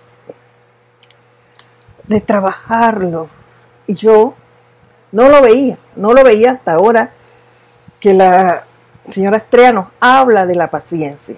de 2.08 2.21
trabajarlo. 2.21 3.29
Y 3.88 3.93
yo 3.93 4.34
no 5.12 5.29
lo 5.29 5.41
veía, 5.41 5.77
no 5.95 6.13
lo 6.13 6.23
veía 6.23 6.51
hasta 6.51 6.73
ahora 6.73 7.12
que 7.99 8.13
la 8.13 8.65
señora 9.10 9.38
Estrella 9.38 9.71
nos 9.71 9.88
habla 9.99 10.45
de 10.45 10.55
la 10.55 10.69
paciencia. 10.69 11.38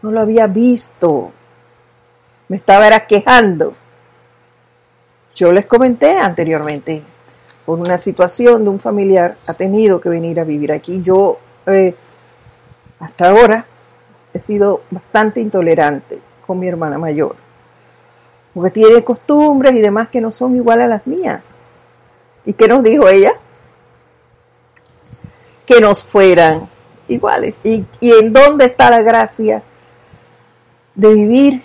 No 0.00 0.10
lo 0.10 0.20
había 0.20 0.46
visto. 0.46 1.32
Me 2.48 2.56
estaba 2.56 3.00
quejando. 3.00 3.74
Yo 5.34 5.52
les 5.52 5.66
comenté 5.66 6.18
anteriormente, 6.18 7.02
por 7.64 7.78
una 7.78 7.98
situación 7.98 8.64
de 8.64 8.70
un 8.70 8.80
familiar 8.80 9.36
ha 9.46 9.54
tenido 9.54 10.00
que 10.00 10.08
venir 10.08 10.40
a 10.40 10.44
vivir 10.44 10.72
aquí. 10.72 11.02
Yo 11.02 11.38
eh, 11.66 11.94
hasta 12.98 13.30
ahora 13.30 13.66
he 14.32 14.38
sido 14.38 14.82
bastante 14.90 15.40
intolerante 15.40 16.20
con 16.46 16.58
mi 16.58 16.68
hermana 16.68 16.98
mayor, 16.98 17.36
porque 18.52 18.70
tiene 18.70 19.04
costumbres 19.04 19.74
y 19.74 19.80
demás 19.80 20.08
que 20.08 20.20
no 20.20 20.30
son 20.30 20.56
iguales 20.56 20.86
a 20.86 20.88
las 20.88 21.06
mías. 21.06 21.54
¿Y 22.44 22.54
qué 22.54 22.66
nos 22.66 22.82
dijo 22.82 23.08
ella? 23.08 23.32
Que 25.64 25.80
nos 25.80 26.02
fueran 26.02 26.68
iguales. 27.06 27.54
¿Y, 27.62 27.86
y 28.00 28.12
en 28.12 28.32
dónde 28.32 28.64
está 28.64 28.90
la 28.90 29.02
gracia 29.02 29.62
de 30.94 31.14
vivir 31.14 31.62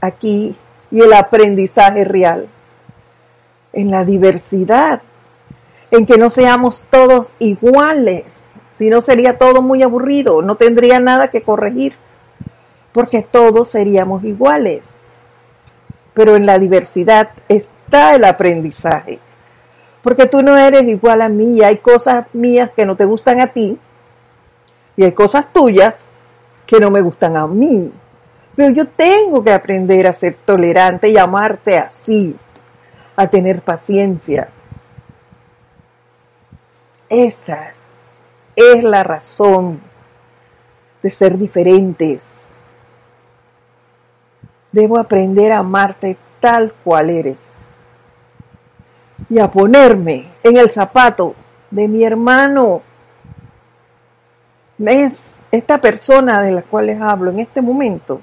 aquí 0.00 0.56
y 0.90 1.00
el 1.00 1.12
aprendizaje 1.12 2.04
real? 2.04 2.48
En 3.72 3.92
la 3.92 4.04
diversidad, 4.04 5.02
en 5.90 6.06
que 6.06 6.18
no 6.18 6.30
seamos 6.30 6.84
todos 6.90 7.34
iguales 7.38 8.50
si 8.80 8.88
no 8.88 9.02
sería 9.02 9.36
todo 9.36 9.60
muy 9.60 9.82
aburrido, 9.82 10.40
no 10.40 10.56
tendría 10.56 10.98
nada 11.00 11.28
que 11.28 11.42
corregir, 11.42 11.92
porque 12.94 13.20
todos 13.20 13.68
seríamos 13.68 14.24
iguales. 14.24 15.02
Pero 16.14 16.34
en 16.34 16.46
la 16.46 16.58
diversidad 16.58 17.28
está 17.46 18.14
el 18.14 18.24
aprendizaje, 18.24 19.18
porque 20.02 20.24
tú 20.24 20.40
no 20.40 20.56
eres 20.56 20.84
igual 20.84 21.20
a 21.20 21.28
mí, 21.28 21.60
hay 21.62 21.76
cosas 21.76 22.24
mías 22.32 22.70
que 22.74 22.86
no 22.86 22.96
te 22.96 23.04
gustan 23.04 23.42
a 23.42 23.48
ti, 23.48 23.78
y 24.96 25.04
hay 25.04 25.12
cosas 25.12 25.52
tuyas 25.52 26.12
que 26.64 26.80
no 26.80 26.90
me 26.90 27.02
gustan 27.02 27.36
a 27.36 27.46
mí. 27.46 27.92
Pero 28.56 28.72
yo 28.72 28.88
tengo 28.88 29.44
que 29.44 29.52
aprender 29.52 30.06
a 30.06 30.14
ser 30.14 30.36
tolerante 30.36 31.10
y 31.10 31.18
amarte 31.18 31.76
así, 31.76 32.34
a 33.14 33.28
tener 33.28 33.60
paciencia. 33.60 34.48
Esa 37.10 37.74
es 38.54 38.84
la 38.84 39.02
razón 39.02 39.80
de 41.02 41.10
ser 41.10 41.36
diferentes. 41.36 42.52
Debo 44.70 44.96
aprender 44.98 45.50
a 45.50 45.58
amarte 45.58 46.16
tal 46.38 46.72
cual 46.84 47.10
eres 47.10 47.66
y 49.28 49.40
a 49.40 49.50
ponerme 49.50 50.30
en 50.44 50.56
el 50.56 50.70
zapato 50.70 51.34
de 51.70 51.88
mi 51.88 52.04
hermano. 52.04 52.80
Es 54.78 55.40
esta 55.50 55.80
persona 55.80 56.40
de 56.40 56.52
la 56.52 56.62
cual 56.62 56.86
les 56.86 57.00
hablo 57.00 57.32
en 57.32 57.40
este 57.40 57.60
momento 57.60 58.20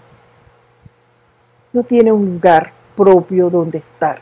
no 1.73 1.84
tiene 1.84 2.12
un 2.12 2.26
lugar 2.26 2.71
propio 2.95 3.50
donde 3.50 3.80
estar. 3.80 4.19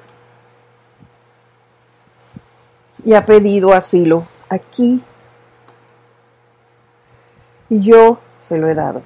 Y 3.06 3.14
ha 3.14 3.24
pedido 3.24 3.72
asilo 3.72 4.26
aquí 4.56 5.04
y 7.70 7.82
yo 7.82 8.20
se 8.38 8.58
lo 8.58 8.68
he 8.68 8.76
dado. 8.76 9.02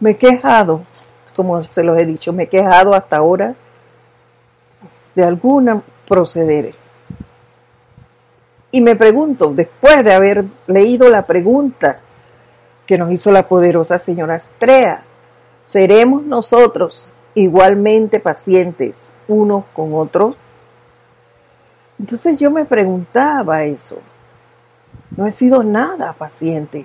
Me 0.00 0.10
he 0.10 0.16
quejado, 0.16 0.82
como 1.36 1.62
se 1.64 1.84
los 1.84 1.98
he 1.98 2.04
dicho, 2.04 2.32
me 2.32 2.44
he 2.44 2.48
quejado 2.48 2.94
hasta 2.94 3.16
ahora 3.16 3.54
de 5.14 5.24
alguna 5.24 5.82
proceder. 6.06 6.74
Y 8.70 8.80
me 8.80 8.96
pregunto, 8.96 9.52
después 9.54 10.04
de 10.04 10.14
haber 10.14 10.44
leído 10.66 11.10
la 11.10 11.26
pregunta 11.26 12.00
que 12.86 12.98
nos 12.98 13.12
hizo 13.12 13.30
la 13.30 13.46
poderosa 13.46 13.98
señora 13.98 14.36
Estrella, 14.36 15.02
¿seremos 15.64 16.24
nosotros 16.24 17.12
igualmente 17.34 18.18
pacientes 18.18 19.14
unos 19.28 19.64
con 19.74 19.94
otros? 19.94 20.36
Entonces 22.02 22.36
yo 22.36 22.50
me 22.50 22.64
preguntaba 22.64 23.62
eso. 23.62 23.96
No 25.16 25.24
he 25.24 25.30
sido 25.30 25.62
nada 25.62 26.12
paciente. 26.12 26.84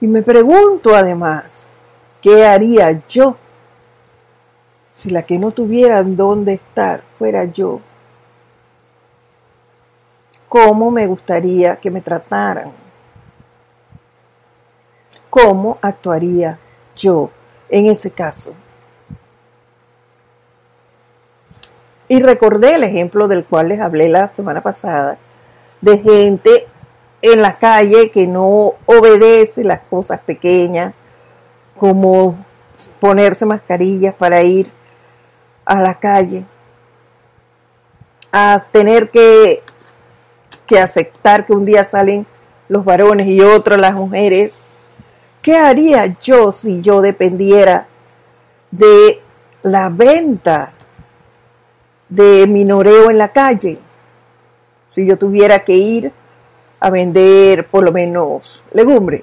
Y 0.00 0.06
me 0.06 0.22
pregunto 0.22 0.96
además, 0.96 1.70
¿qué 2.22 2.46
haría 2.46 3.02
yo 3.06 3.36
si 4.94 5.10
la 5.10 5.22
que 5.22 5.38
no 5.38 5.50
tuviera 5.50 6.02
dónde 6.02 6.54
estar 6.54 7.02
fuera 7.18 7.44
yo? 7.44 7.82
¿Cómo 10.48 10.90
me 10.90 11.06
gustaría 11.06 11.76
que 11.76 11.90
me 11.90 12.00
trataran? 12.00 12.72
¿Cómo 15.28 15.76
actuaría 15.82 16.58
yo 16.96 17.28
en 17.68 17.84
ese 17.84 18.10
caso? 18.12 18.54
Y 22.14 22.22
recordé 22.22 22.76
el 22.76 22.84
ejemplo 22.84 23.26
del 23.26 23.44
cual 23.44 23.70
les 23.70 23.80
hablé 23.80 24.08
la 24.08 24.28
semana 24.28 24.62
pasada, 24.62 25.18
de 25.80 25.98
gente 25.98 26.68
en 27.22 27.42
la 27.42 27.58
calle 27.58 28.12
que 28.12 28.28
no 28.28 28.74
obedece 28.86 29.64
las 29.64 29.80
cosas 29.80 30.20
pequeñas, 30.20 30.94
como 31.76 32.36
ponerse 33.00 33.46
mascarillas 33.46 34.14
para 34.14 34.42
ir 34.42 34.70
a 35.64 35.80
la 35.80 35.98
calle, 35.98 36.44
a 38.30 38.64
tener 38.70 39.10
que, 39.10 39.64
que 40.68 40.78
aceptar 40.78 41.44
que 41.46 41.52
un 41.52 41.64
día 41.64 41.82
salen 41.82 42.28
los 42.68 42.84
varones 42.84 43.26
y 43.26 43.40
otro 43.40 43.76
las 43.76 43.94
mujeres. 43.94 44.66
¿Qué 45.42 45.56
haría 45.56 46.16
yo 46.22 46.52
si 46.52 46.80
yo 46.80 47.00
dependiera 47.00 47.88
de 48.70 49.20
la 49.64 49.88
venta 49.88 50.74
de 52.08 52.46
minoreo 52.46 53.10
en 53.10 53.18
la 53.18 53.28
calle? 53.28 53.78
si 54.94 55.04
yo 55.04 55.18
tuviera 55.18 55.64
que 55.64 55.74
ir 55.74 56.12
a 56.78 56.88
vender 56.88 57.66
por 57.66 57.82
lo 57.82 57.90
menos 57.90 58.62
legumbres 58.72 59.22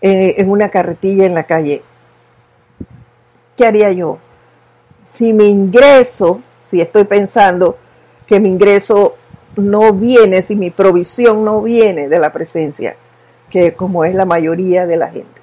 eh, 0.00 0.36
en 0.38 0.50
una 0.50 0.70
carretilla 0.70 1.26
en 1.26 1.34
la 1.34 1.44
calle, 1.44 1.82
¿qué 3.54 3.66
haría 3.66 3.92
yo? 3.92 4.18
Si 5.02 5.34
mi 5.34 5.50
ingreso, 5.50 6.40
si 6.64 6.80
estoy 6.80 7.04
pensando 7.04 7.76
que 8.26 8.40
mi 8.40 8.48
ingreso 8.48 9.16
no 9.56 9.92
viene, 9.92 10.40
si 10.40 10.56
mi 10.56 10.70
provisión 10.70 11.44
no 11.44 11.60
viene 11.60 12.08
de 12.08 12.18
la 12.18 12.32
presencia, 12.32 12.96
que 13.50 13.74
como 13.74 14.04
es 14.04 14.14
la 14.14 14.24
mayoría 14.24 14.86
de 14.86 14.96
la 14.96 15.08
gente, 15.08 15.42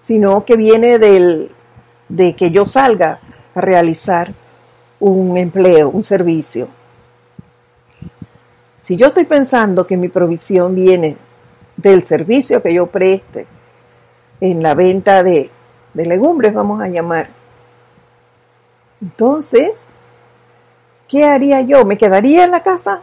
sino 0.00 0.44
que 0.44 0.56
viene 0.56 0.98
del, 0.98 1.52
de 2.08 2.34
que 2.34 2.50
yo 2.50 2.66
salga 2.66 3.20
a 3.54 3.60
realizar 3.60 4.34
un 5.00 5.36
empleo, 5.36 5.90
un 5.90 6.04
servicio, 6.04 6.68
si 8.86 8.96
yo 8.96 9.08
estoy 9.08 9.24
pensando 9.24 9.84
que 9.84 9.96
mi 9.96 10.08
provisión 10.08 10.72
viene 10.72 11.16
del 11.76 12.04
servicio 12.04 12.62
que 12.62 12.72
yo 12.72 12.86
preste 12.86 13.44
en 14.40 14.62
la 14.62 14.74
venta 14.74 15.24
de, 15.24 15.50
legumbres, 15.92 16.54
vamos 16.54 16.80
a 16.80 16.86
llamar, 16.86 17.30
entonces, 19.02 19.96
¿qué 21.08 21.24
haría 21.24 21.62
yo? 21.62 21.84
¿Me 21.84 21.98
quedaría 21.98 22.44
en 22.44 22.52
la 22.52 22.62
casa 22.62 23.02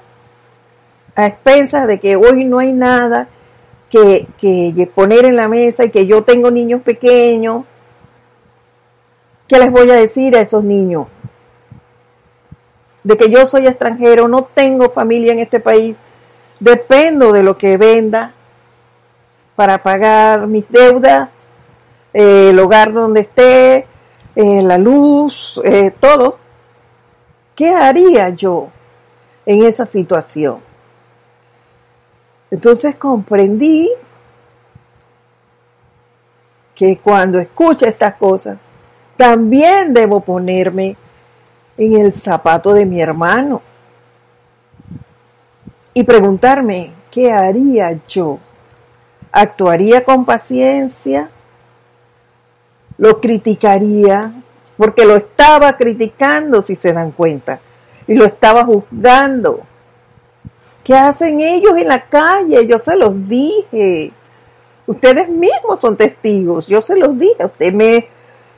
a 1.15 1.27
expensas 1.27 1.85
de 1.85 1.99
que 1.99 2.15
hoy 2.15 2.45
no 2.45 2.59
hay 2.59 2.71
nada 2.71 3.27
que, 3.89 4.25
que, 4.37 4.89
poner 4.95 5.25
en 5.25 5.35
la 5.35 5.49
mesa 5.49 5.83
y 5.83 5.91
que 5.91 6.07
yo 6.07 6.23
tengo 6.23 6.49
niños 6.49 6.81
pequeños? 6.81 7.65
¿Qué 9.49 9.59
les 9.59 9.69
voy 9.69 9.91
a 9.91 9.95
decir 9.95 10.37
a 10.37 10.39
esos 10.39 10.63
niños? 10.63 11.07
De 13.03 13.17
que 13.17 13.29
yo 13.29 13.45
soy 13.45 13.67
extranjero, 13.67 14.27
no 14.27 14.43
tengo 14.43 14.89
familia 14.89 15.33
en 15.33 15.39
este 15.39 15.59
país, 15.59 15.99
dependo 16.59 17.33
de 17.33 17.43
lo 17.43 17.57
que 17.57 17.77
venda 17.77 18.33
para 19.55 19.83
pagar 19.83 20.47
mis 20.47 20.65
deudas, 20.69 21.35
eh, 22.13 22.49
el 22.49 22.59
hogar 22.59 22.93
donde 22.93 23.21
esté, 23.21 23.87
eh, 24.35 24.61
la 24.61 24.77
luz, 24.77 25.59
eh, 25.63 25.91
todo. 25.99 26.37
¿Qué 27.55 27.69
haría 27.69 28.29
yo 28.29 28.69
en 29.45 29.63
esa 29.63 29.85
situación? 29.85 30.59
Entonces 32.49 32.95
comprendí 32.95 33.91
que 36.73 36.99
cuando 36.99 37.39
escucho 37.39 37.85
estas 37.85 38.15
cosas, 38.15 38.73
también 39.15 39.93
debo 39.93 40.21
ponerme 40.21 40.97
en 41.77 41.99
el 41.99 42.13
zapato 42.13 42.73
de 42.73 42.85
mi 42.85 43.01
hermano 43.01 43.61
y 45.93 46.03
preguntarme, 46.03 46.91
¿qué 47.11 47.31
haría 47.31 47.99
yo? 48.07 48.39
¿Actuaría 49.31 50.03
con 50.03 50.25
paciencia? 50.25 51.29
¿Lo 52.97 53.19
criticaría? 53.19 54.33
Porque 54.77 55.05
lo 55.05 55.15
estaba 55.15 55.77
criticando, 55.77 56.61
si 56.61 56.75
se 56.75 56.93
dan 56.93 57.11
cuenta, 57.11 57.59
y 58.07 58.15
lo 58.15 58.25
estaba 58.25 58.65
juzgando. 58.65 59.61
¿Qué 60.83 60.95
hacen 60.95 61.39
ellos 61.39 61.77
en 61.77 61.87
la 61.87 62.07
calle? 62.07 62.67
Yo 62.67 62.77
se 62.79 62.95
los 62.95 63.27
dije. 63.27 64.11
Ustedes 64.85 65.29
mismos 65.29 65.79
son 65.79 65.95
testigos. 65.95 66.67
Yo 66.67 66.81
se 66.81 66.97
los 66.97 67.17
dije. 67.17 67.45
Usted 67.45 67.73
me 67.73 68.07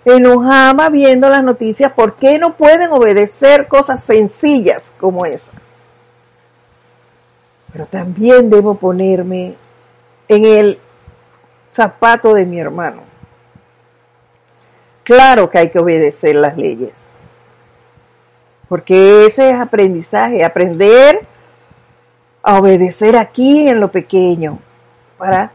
enojaba 0.06 0.89
viendo 0.89 1.28
las 1.28 1.44
noticias. 1.44 1.91
¿Por 1.91 2.15
qué 2.15 2.38
no 2.38 2.56
pueden 2.56 2.91
obedecer 2.91 3.68
cosas 3.68 4.06
sencillas 4.06 4.94
como 5.00 5.26
esa? 5.26 5.54
Pero 7.74 7.88
también 7.88 8.50
debo 8.50 8.76
ponerme 8.76 9.56
en 10.28 10.46
el 10.46 10.80
zapato 11.74 12.34
de 12.34 12.46
mi 12.46 12.60
hermano. 12.60 13.04
Claro 15.04 15.50
que 15.50 15.58
hay 15.58 15.70
que 15.70 15.80
obedecer 15.80 16.36
las 16.36 16.58
leyes. 16.58 17.22
Porque 18.70 19.26
ese 19.26 19.52
es 19.52 19.60
aprendizaje, 19.60 20.44
aprender 20.44 21.28
a 22.41 22.60
obedecer 22.60 23.18
aquí 23.18 23.68
en 23.68 23.80
lo 23.80 23.91
pequeño 23.91 24.60
para 25.18 25.52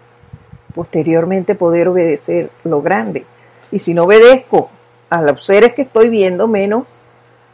posteriormente 0.74 1.54
poder 1.54 1.88
obedecer 1.88 2.50
lo 2.64 2.82
grande. 2.82 3.26
Y 3.70 3.78
si 3.78 3.94
no 3.94 4.04
obedezco 4.04 4.70
a 5.08 5.22
los 5.22 5.44
seres 5.44 5.74
que 5.74 5.82
estoy 5.82 6.08
viendo, 6.08 6.48
menos 6.48 7.00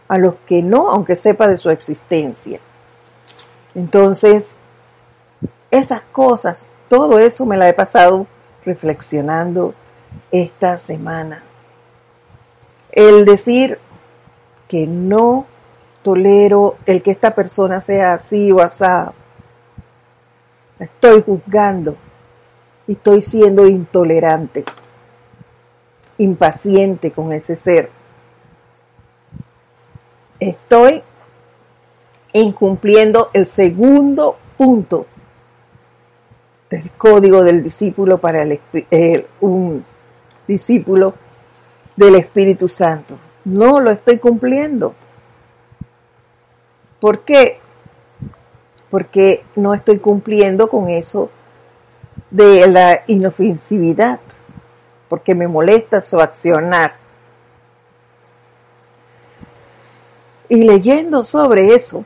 a 0.09 0.19
los 0.19 0.37
que 0.47 0.63
no, 0.63 0.91
aunque 0.91 1.17
sepa 1.17 1.49
de 1.49 1.57
su 1.57 1.71
existencia. 1.71 2.61
Entonces, 3.75 4.57
esas 5.71 6.03
cosas, 6.13 6.71
todo 6.89 7.19
eso 7.19 7.45
me 7.45 7.57
la 7.57 7.69
he 7.69 7.75
pasado 7.75 8.27
reflexionando 8.65 9.75
esta 10.31 10.79
semana. 10.79 11.43
El 12.93 13.25
decir 13.25 13.79
que 14.69 14.87
no 14.87 15.47
tolero 16.07 16.77
el 16.87 17.03
que 17.03 17.11
esta 17.11 17.35
persona 17.35 17.81
sea 17.81 18.13
así 18.13 18.53
o 18.53 18.61
asá. 18.61 19.13
Estoy 20.79 21.21
juzgando 21.23 21.97
y 22.87 22.93
estoy 22.93 23.23
siendo 23.23 23.67
intolerante, 23.67 24.65
impaciente 26.19 27.11
con 27.11 27.33
ese 27.33 27.57
ser. 27.57 27.91
Estoy 30.39 31.03
incumpliendo 32.33 33.31
el 33.33 33.47
segundo 33.47 34.37
punto 34.57 35.07
del 36.69 36.91
código 36.93 37.43
del 37.43 37.63
discípulo 37.63 38.19
para 38.19 38.43
el, 38.43 39.27
un 39.41 39.85
discípulo 40.47 41.15
del 41.95 42.17
Espíritu 42.17 42.69
Santo. 42.69 43.19
No 43.45 43.81
lo 43.81 43.91
estoy 43.91 44.19
cumpliendo. 44.19 44.95
¿Por 47.01 47.21
qué? 47.21 47.59
Porque 48.91 49.45
no 49.55 49.75
estoy 49.75 49.99
cumpliendo 49.99 50.69
con 50.69 50.89
eso 50.89 51.31
de 52.31 52.67
la 52.67 53.03
inofensividad, 53.07 54.21
porque 55.09 55.35
me 55.35 55.49
molesta 55.49 56.01
su 56.01 56.21
accionar. 56.21 56.95
Y 60.49 60.65
leyendo 60.65 61.25
sobre 61.25 61.75
eso, 61.75 62.05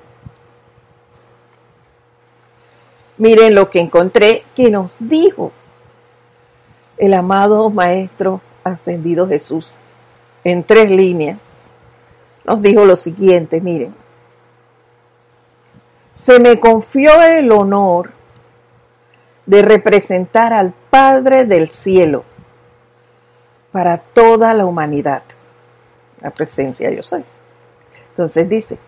miren 3.19 3.55
lo 3.55 3.69
que 3.69 3.81
encontré 3.81 4.45
que 4.55 4.71
nos 4.71 4.97
dijo 4.99 5.53
el 6.97 7.15
amado 7.15 7.69
Maestro 7.71 8.41
Ascendido 8.65 9.29
Jesús 9.29 9.79
en 10.45 10.65
tres 10.65 10.91
líneas. 10.91 11.39
Nos 12.45 12.63
dijo 12.63 12.85
lo 12.85 12.97
siguiente, 12.97 13.61
miren, 13.61 13.95
se 16.13 16.39
me 16.39 16.59
confió 16.59 17.23
el 17.23 17.53
honor 17.53 18.13
de 19.47 19.63
representar 19.63 20.53
al 20.53 20.73
Padre 20.91 21.45
del 21.45 21.71
cielo 21.71 22.25
para 23.73 23.99
toda 23.99 24.55
la 24.55 24.67
humanidad. 24.67 25.23
La 26.21 26.31
presencia 26.31 26.91
yo 26.91 27.03
soy. 27.03 27.25
Entonces 28.09 28.49
dice, 28.49 28.79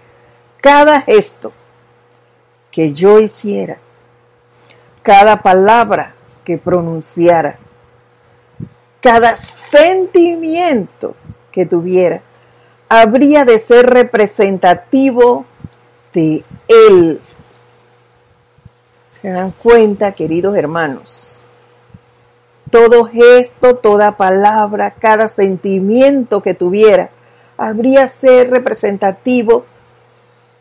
cada 0.61 1.01
gesto 1.03 1.53
que 2.71 2.93
yo 2.93 3.21
hiciera, 3.21 3.79
cada 5.03 5.43
palabra 5.43 6.15
que 6.45 6.59
pronunciara, 6.59 7.59
cada 9.01 9.35
sentimiento 9.37 11.15
que 11.51 11.67
tuviera, 11.67 12.23
habría 12.89 13.45
de 13.45 13.59
ser 13.59 13.87
representativo 13.87 15.45
de 16.13 16.45
Él. 16.69 17.21
Se 19.11 19.29
dan 19.29 19.53
cuenta, 19.53 20.13
queridos 20.13 20.57
hermanos, 20.57 21.32
todo 22.73 23.05
gesto, 23.05 23.77
toda 23.77 24.17
palabra, 24.17 24.95
cada 24.99 25.29
sentimiento 25.29 26.43
que 26.43 26.55
tuviera, 26.55 27.11
habría 27.59 28.09
ser 28.09 28.51
representativo 28.51 29.67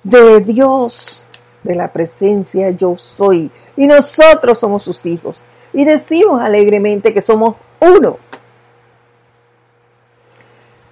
de 0.04 0.42
Dios, 0.42 1.26
de 1.64 1.74
la 1.74 1.94
presencia 1.94 2.70
yo 2.72 2.98
soy. 2.98 3.50
Y 3.78 3.88
nosotros 3.88 4.60
somos 4.60 4.84
sus 4.84 5.06
hijos. 5.06 5.42
Y 5.72 5.86
decimos 5.86 6.42
alegremente 6.42 7.14
que 7.14 7.22
somos 7.22 7.56
uno. 7.80 8.18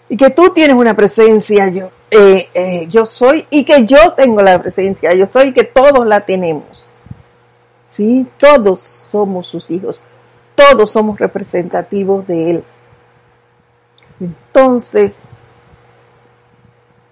Y 0.07 0.15
que 0.15 0.29
tú 0.29 0.53
tienes 0.53 0.77
una 0.77 0.95
presencia 0.95 1.67
yo, 1.67 1.91
eh, 2.09 2.47
eh, 2.53 2.87
yo 2.87 3.05
soy 3.05 3.45
y 3.51 3.65
que 3.65 3.85
yo 3.85 4.13
tengo 4.13 4.41
la 4.41 4.59
presencia 4.59 5.13
yo 5.13 5.27
soy 5.31 5.49
y 5.49 5.53
que 5.53 5.65
todos 5.65 6.07
la 6.07 6.21
tenemos. 6.21 6.89
Sí, 7.87 8.25
todos 8.37 8.79
somos 8.79 9.47
sus 9.47 9.69
hijos 9.69 10.05
todos 10.59 10.91
somos 10.91 11.17
representativos 11.17 12.27
de 12.27 12.51
Él. 12.51 12.63
Entonces, 14.19 15.51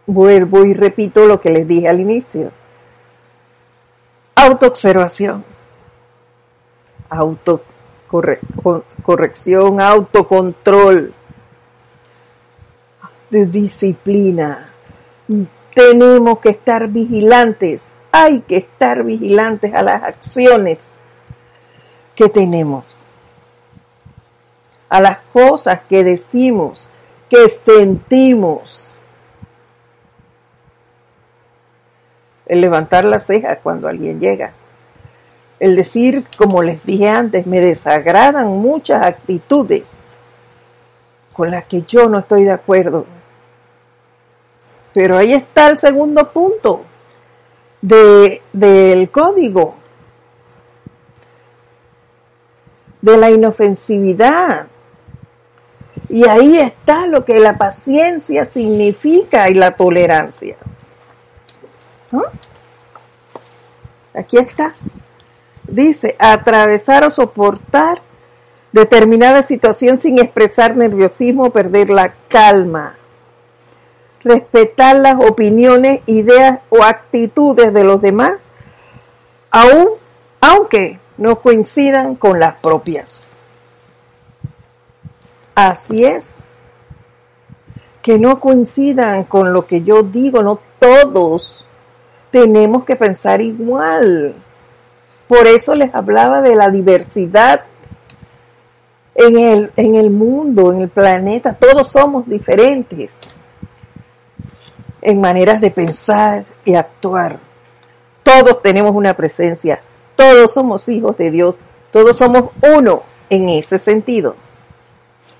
vuelvo 0.05 0.65
y 0.65 0.73
repito 0.73 1.25
lo 1.25 1.39
que 1.39 1.51
les 1.51 1.65
dije 1.65 1.88
al 1.88 2.01
inicio. 2.01 2.51
Autoobservación, 4.36 5.45
autocorrección, 7.10 9.79
autocontrol, 9.79 11.13
disciplina. 13.29 14.73
Tenemos 15.73 16.39
que 16.39 16.49
estar 16.49 16.89
vigilantes, 16.89 17.93
hay 18.12 18.41
que 18.41 18.57
estar 18.57 19.05
vigilantes 19.05 19.73
a 19.73 19.83
las 19.83 20.03
acciones 20.03 21.01
que 22.13 22.27
tenemos 22.27 22.96
a 24.89 25.02
las 25.02 25.19
cosas 25.34 25.82
que 25.89 26.04
decimos, 26.04 26.89
que 27.30 27.47
sentimos. 27.50 28.91
El 32.45 32.62
levantar 32.62 33.04
la 33.04 33.19
ceja 33.19 33.58
cuando 33.58 33.88
alguien 33.88 34.19
llega. 34.19 34.54
El 35.60 35.76
decir, 35.76 36.26
como 36.38 36.62
les 36.62 36.84
dije 36.86 37.10
antes, 37.10 37.45
me 37.45 37.60
desagradan 37.60 38.47
muchas 38.47 39.06
actitudes 39.06 40.04
con 41.34 41.52
las 41.52 41.65
que 41.65 41.84
yo 41.84 42.10
no 42.10 42.19
estoy 42.19 42.45
de 42.45 42.52
acuerdo. 42.52 43.06
Pero 44.93 45.17
ahí 45.17 45.34
está 45.34 45.69
el 45.69 45.78
segundo 45.78 46.32
punto 46.32 46.84
de, 47.82 48.41
del 48.54 49.12
código, 49.12 49.76
de 53.02 53.17
la 53.17 53.30
inofensividad. 53.30 54.67
Y 56.09 56.27
ahí 56.27 56.57
está 56.57 57.07
lo 57.07 57.25
que 57.25 57.39
la 57.39 57.57
paciencia 57.57 58.45
significa 58.45 59.49
y 59.49 59.53
la 59.53 59.71
tolerancia. 59.71 60.55
Aquí 64.13 64.37
está. 64.37 64.73
Dice, 65.67 66.15
atravesar 66.17 67.03
o 67.03 67.11
soportar 67.11 68.01
determinada 68.71 69.43
situación 69.43 69.97
sin 69.97 70.17
expresar 70.19 70.77
nerviosismo 70.77 71.45
o 71.45 71.51
perder 71.51 71.89
la 71.89 72.13
calma. 72.27 72.97
Respetar 74.23 74.95
las 74.97 75.15
opiniones, 75.15 76.01
ideas 76.05 76.59
o 76.69 76.83
actitudes 76.83 77.73
de 77.73 77.83
los 77.83 78.01
demás, 78.01 78.49
aun, 79.51 79.89
aunque 80.41 80.99
no 81.17 81.39
coincidan 81.41 82.15
con 82.15 82.39
las 82.39 82.55
propias. 82.55 83.31
Así 85.57 86.05
es. 86.05 86.51
Que 88.03 88.19
no 88.19 88.39
coincidan 88.39 89.23
con 89.23 89.53
lo 89.53 89.65
que 89.65 89.81
yo 89.81 90.03
digo, 90.03 90.43
no 90.43 90.59
todos 90.77 91.65
tenemos 92.29 92.85
que 92.85 92.95
pensar 92.95 93.41
igual. 93.41 94.35
Por 95.27 95.47
eso 95.47 95.73
les 95.73 95.95
hablaba 95.95 96.43
de 96.43 96.55
la 96.55 96.69
diversidad 96.69 97.65
en 99.15 99.39
el, 99.39 99.71
en 99.75 99.95
el 99.95 100.11
mundo, 100.11 100.71
en 100.71 100.81
el 100.81 100.89
planeta. 100.89 101.55
Todos 101.55 101.87
somos 101.87 102.29
diferentes 102.29 103.35
en 105.01 105.19
maneras 105.19 105.59
de 105.59 105.71
pensar 105.71 106.45
y 106.65 106.75
actuar. 106.75 107.39
Todos 108.21 108.61
tenemos 108.61 108.93
una 108.93 109.15
presencia. 109.15 109.81
Todos 110.15 110.53
somos 110.53 110.87
hijos 110.87 111.17
de 111.17 111.31
Dios. 111.31 111.55
Todos 111.91 112.15
somos 112.15 112.51
uno 112.61 113.01
en 113.31 113.49
ese 113.49 113.79
sentido. 113.79 114.35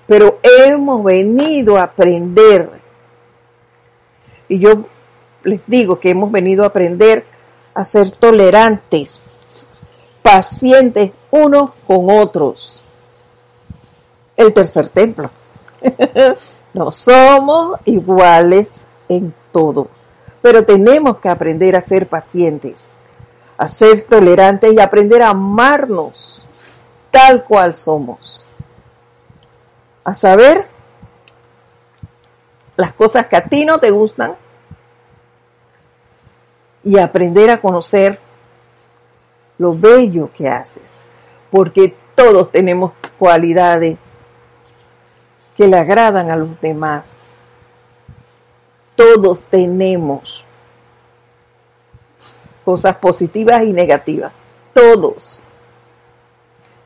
Pero 0.06 0.38
hemos 0.42 1.04
venido 1.04 1.76
a 1.76 1.84
aprender. 1.84 2.70
Y 4.48 4.58
yo 4.58 4.86
les 5.44 5.60
digo 5.66 6.00
que 6.00 6.10
hemos 6.10 6.32
venido 6.32 6.64
a 6.64 6.68
aprender 6.68 7.26
a 7.74 7.84
ser 7.84 8.10
tolerantes, 8.10 9.30
pacientes 10.22 11.12
unos 11.30 11.70
con 11.86 12.10
otros. 12.10 12.82
El 14.36 14.52
tercer 14.52 14.88
templo. 14.88 15.30
no 16.74 16.90
somos 16.90 17.78
iguales 17.84 18.86
en 19.08 19.34
todo, 19.52 19.88
pero 20.40 20.64
tenemos 20.64 21.18
que 21.18 21.28
aprender 21.28 21.76
a 21.76 21.80
ser 21.80 22.08
pacientes, 22.08 22.96
a 23.56 23.68
ser 23.68 24.04
tolerantes 24.06 24.72
y 24.72 24.80
aprender 24.80 25.22
a 25.22 25.30
amarnos 25.30 26.44
tal 27.10 27.44
cual 27.44 27.74
somos 27.74 28.47
a 30.08 30.14
saber 30.14 30.64
las 32.76 32.94
cosas 32.94 33.26
que 33.26 33.36
a 33.36 33.44
ti 33.44 33.66
no 33.66 33.78
te 33.78 33.90
gustan 33.90 34.36
y 36.82 36.98
aprender 36.98 37.50
a 37.50 37.60
conocer 37.60 38.18
lo 39.58 39.76
bello 39.76 40.30
que 40.32 40.48
haces, 40.48 41.06
porque 41.50 41.94
todos 42.14 42.50
tenemos 42.50 42.92
cualidades 43.18 43.98
que 45.54 45.66
le 45.66 45.76
agradan 45.76 46.30
a 46.30 46.36
los 46.36 46.58
demás. 46.60 47.16
Todos 48.94 49.44
tenemos 49.44 50.42
cosas 52.64 52.96
positivas 52.96 53.62
y 53.64 53.72
negativas, 53.72 54.32
todos. 54.72 55.40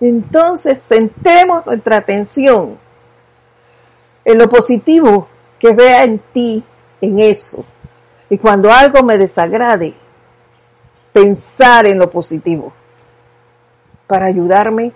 Entonces, 0.01 0.83
centremos 0.83 1.65
nuestra 1.67 1.99
atención 1.99 2.79
en 4.25 4.39
lo 4.39 4.49
positivo 4.49 5.29
que 5.59 5.75
vea 5.75 6.05
en 6.05 6.19
ti, 6.19 6.65
en 7.01 7.19
eso. 7.19 7.65
Y 8.31 8.39
cuando 8.39 8.73
algo 8.73 9.03
me 9.03 9.19
desagrade, 9.19 9.95
pensar 11.13 11.87
en 11.87 11.99
lo 11.99 12.11
positivo 12.11 12.73
para 14.07 14.27
ayudarme 14.27 14.93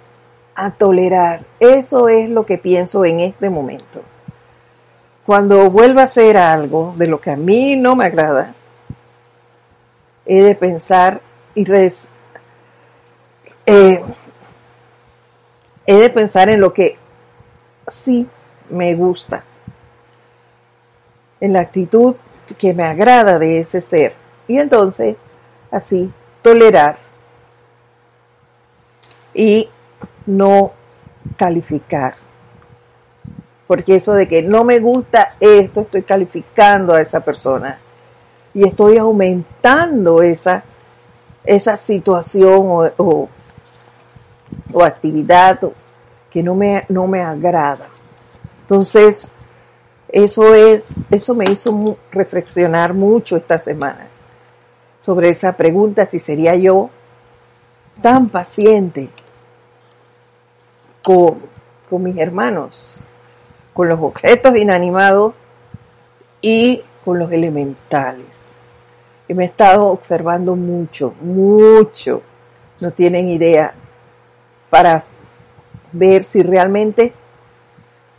a 0.55 0.71
tolerar. 0.71 1.45
Eso 1.61 2.09
es 2.09 2.31
lo 2.31 2.47
que 2.47 2.59
pienso 2.59 3.05
en 3.05 3.21
este 3.21 3.51
momento. 3.51 4.03
Cuando 5.25 5.71
vuelva 5.71 6.03
a 6.03 6.05
hacer 6.05 6.37
algo 6.37 6.95
de 6.97 7.07
lo 7.07 7.21
que 7.21 7.31
a 7.31 7.37
mí 7.37 7.77
no 7.77 7.97
me 7.97 8.07
agrada, 8.07 8.55
he 10.25 10.43
de 10.43 10.55
pensar 10.55 11.21
y 11.55 11.65
eh, 13.67 14.03
he 15.87 15.95
de 15.95 16.11
pensar 16.11 16.49
en 16.49 16.61
lo 16.61 16.73
que 16.73 16.97
sí 17.89 18.29
me 18.71 18.95
gusta, 18.95 19.45
en 21.41 21.53
la 21.53 21.61
actitud 21.61 22.17
que 22.59 22.75
me 22.75 22.85
agrada 22.85 23.39
de 23.39 23.61
ese 23.61 23.81
ser. 23.81 24.15
Y 24.49 24.59
entonces, 24.59 25.19
así, 25.71 26.13
tolerar 26.43 26.99
y 29.35 29.69
no 30.27 30.73
calificar. 31.37 32.15
Porque 33.67 33.97
eso 33.97 34.13
de 34.15 34.29
que 34.29 34.43
no 34.43 34.65
me 34.65 34.79
gusta 34.79 35.35
esto, 35.41 35.83
estoy 35.83 36.03
calificando 36.03 36.95
a 36.95 37.01
esa 37.01 37.21
persona. 37.21 37.81
Y 38.55 38.67
estoy 38.67 38.97
aumentando 38.97 40.23
esa, 40.23 40.65
esa 41.45 41.77
situación 41.77 42.91
o, 42.97 43.29
o, 44.73 44.85
actividad 44.85 45.61
que 46.31 46.43
no 46.43 46.55
me, 46.55 46.85
no 46.89 47.07
me 47.07 47.23
agrada. 47.23 47.89
Entonces, 48.67 49.31
eso 50.09 50.57
es, 50.57 51.05
eso 51.13 51.37
me 51.37 51.45
hizo 51.45 51.97
reflexionar 52.11 52.95
mucho 52.95 53.37
esta 53.37 53.61
semana 53.61 54.09
sobre 54.99 55.29
esa 55.29 55.57
pregunta 55.57 56.05
si 56.07 56.19
sería 56.19 56.57
yo 56.57 56.91
tan 58.03 58.29
paciente 58.29 59.09
con, 61.01 61.39
con 61.89 62.03
mis 62.03 62.17
hermanos, 62.17 63.07
con 63.73 63.89
los 63.89 64.01
objetos 64.01 64.57
inanimados 64.57 65.35
y 66.41 66.83
con 67.05 67.21
los 67.21 67.31
elementales. 67.31 68.59
Y 69.29 69.35
me 69.35 69.45
he 69.45 69.47
estado 69.47 69.87
observando 69.87 70.57
mucho, 70.57 71.15
mucho. 71.21 72.21
No 72.81 72.91
tienen 72.91 73.29
idea 73.29 73.75
para 74.71 75.05
ver 75.93 76.25
si 76.25 76.43
realmente 76.43 77.15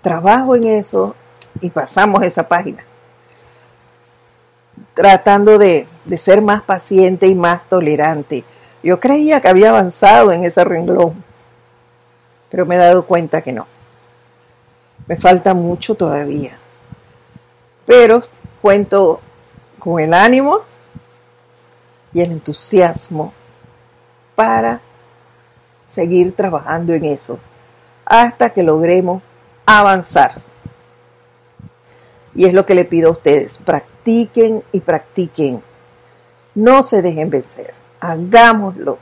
trabajo 0.02 0.56
en 0.56 0.66
eso 0.66 1.16
y 1.62 1.70
pasamos 1.70 2.24
esa 2.24 2.48
página. 2.48 2.84
Tratando 4.94 5.58
de, 5.58 5.88
ser 6.18 6.42
más 6.42 6.62
paciente 6.62 7.28
y 7.28 7.36
más 7.36 7.68
tolerante. 7.70 8.44
Yo 8.84 9.00
creía 9.00 9.42
que 9.42 9.48
había 9.48 9.70
avanzado 9.70 10.32
en 10.32 10.44
ese 10.44 10.64
renglón, 10.64 11.24
pero 12.50 12.66
me 12.66 12.76
he 12.76 12.80
dado 12.80 13.06
cuenta 13.06 13.42
que 13.42 13.52
no. 13.52 13.68
Me 15.08 15.18
falta 15.18 15.54
mucho 15.54 15.96
todavía. 15.96 16.58
Pero 17.86 18.22
cuento 18.62 19.22
con 19.80 20.00
el 20.00 20.14
ánimo 20.14 20.62
y 22.14 22.22
el 22.22 22.32
entusiasmo 22.32 23.34
para 24.36 24.82
seguir 25.86 26.36
trabajando 26.36 26.94
en 26.94 27.06
eso 27.06 27.40
hasta 28.06 28.52
que 28.52 28.64
logremos 28.64 29.22
avanzar. 29.67 30.41
Y 32.34 32.45
es 32.45 32.53
lo 32.53 32.65
que 32.65 32.73
le 32.73 32.86
pido 32.86 33.10
a 33.10 33.12
ustedes, 33.12 33.60
practiquen 33.63 34.63
y 34.71 34.80
practiquen. 34.80 35.62
No 36.56 36.82
se 36.82 37.01
dejen 37.03 37.30
vencer, 37.30 37.73
hagámoslo. 37.99 38.97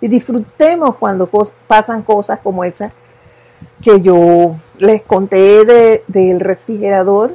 Y 0.00 0.08
disfrutemos 0.08 0.96
cuando 0.96 1.28
pasan 1.66 2.02
cosas 2.02 2.38
como 2.40 2.64
esas 2.64 2.94
que 3.82 4.00
yo 4.00 4.56
les 4.78 5.02
conté 5.02 5.64
del 6.06 6.40
refrigerador. 6.40 7.34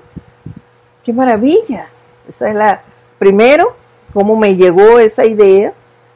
¡Qué 1.03 1.13
maravilla! 1.13 1.87
Esa 2.27 2.49
es 2.49 2.55
la, 2.55 2.83
primero, 3.17 3.75
cómo 4.13 4.35
me 4.35 4.55
llegó 4.55 4.99
esa 4.99 5.25
idea. 5.25 5.73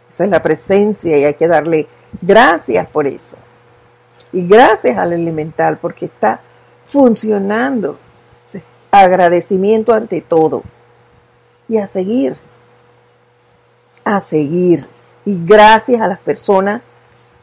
Esa 0.08 0.24
es 0.24 0.30
la 0.30 0.42
presencia 0.42 1.18
y 1.18 1.26
hay 1.26 1.34
que 1.34 1.48
darle 1.48 1.88
gracias 2.22 2.88
por 2.88 3.08
eso. 3.08 3.38
Y 4.32 4.48
gracias 4.48 4.98
al 4.98 5.14
elemental 5.14 5.78
porque 5.78 6.06
está 6.06 6.42
funcionando. 6.86 8.00
Agradecimiento 8.92 9.94
ante 9.94 10.22
todo. 10.22 10.64
Y 11.68 11.78
a 11.78 11.86
seguir. 11.86 12.38
A 14.04 14.20
seguir. 14.20 14.88
Y 15.26 15.44
gracias 15.46 16.02
a 16.02 16.08
las 16.08 16.20
personas 16.20 16.82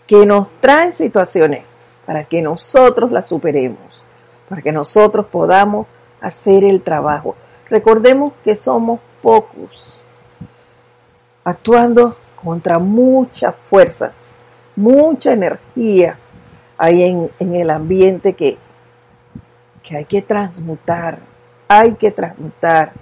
que 0.07 0.25
nos 0.25 0.49
traen 0.61 0.95
situaciones 0.95 1.65
para 2.07 2.25
que 2.25 2.41
nosotros 2.41 3.13
las 3.13 3.27
superemos. 3.27 4.05
Para 4.49 4.63
que 4.63 4.73
nosotros 4.73 5.27
podamos 5.27 5.87
hacer 6.21 6.65
el 6.65 6.83
trabajo. 6.83 7.35
Recordemos 7.69 8.33
que 8.45 8.57
somos 8.57 9.01
pocos. 9.21 9.95
Actuando 11.45 12.17
contra 12.43 12.79
muchas 12.79 13.55
fuerzas, 13.69 14.41
mucha 14.77 15.33
energía, 15.33 16.19
hay 16.83 17.05
en, 17.39 17.55
el 17.55 17.71
ambiente 17.71 18.35
que, 18.35 18.59
que 19.85 19.99
hay 19.99 20.05
que 20.05 20.21
transmutar, 20.21 21.21
hay 21.69 21.95
que 21.95 22.11
transmutar. 22.11 22.93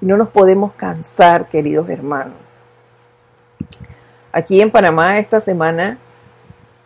No 0.00 0.16
nos 0.16 0.30
podemos 0.30 0.72
cansar, 0.72 1.48
queridos 1.48 1.88
hermanos. 1.88 2.34
Aquí 4.32 4.60
en 4.60 4.72
Panamá 4.72 5.20
esta 5.20 5.38
semana 5.38 5.96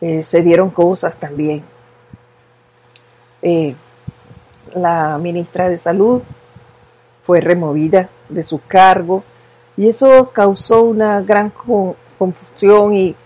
eh, 0.02 0.22
se 0.22 0.42
dieron 0.42 0.68
cosas 0.68 1.16
también. 1.16 1.64
Eh, 3.40 3.74
la 4.74 5.16
ministra 5.16 5.70
de 5.70 5.78
Salud 5.78 6.20
fue 7.24 7.40
removida 7.40 8.10
de 8.28 8.42
su 8.42 8.60
cargo 8.68 9.24
y 9.78 9.88
eso 9.88 10.28
causó 10.30 10.82
una 10.82 11.22
gran 11.22 11.50
confusión 12.18 12.94
y, 12.94 13.16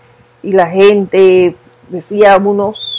y 0.41 0.53
la 0.53 0.67
gente 0.67 1.57
decía 1.89 2.37
unos 2.37 2.98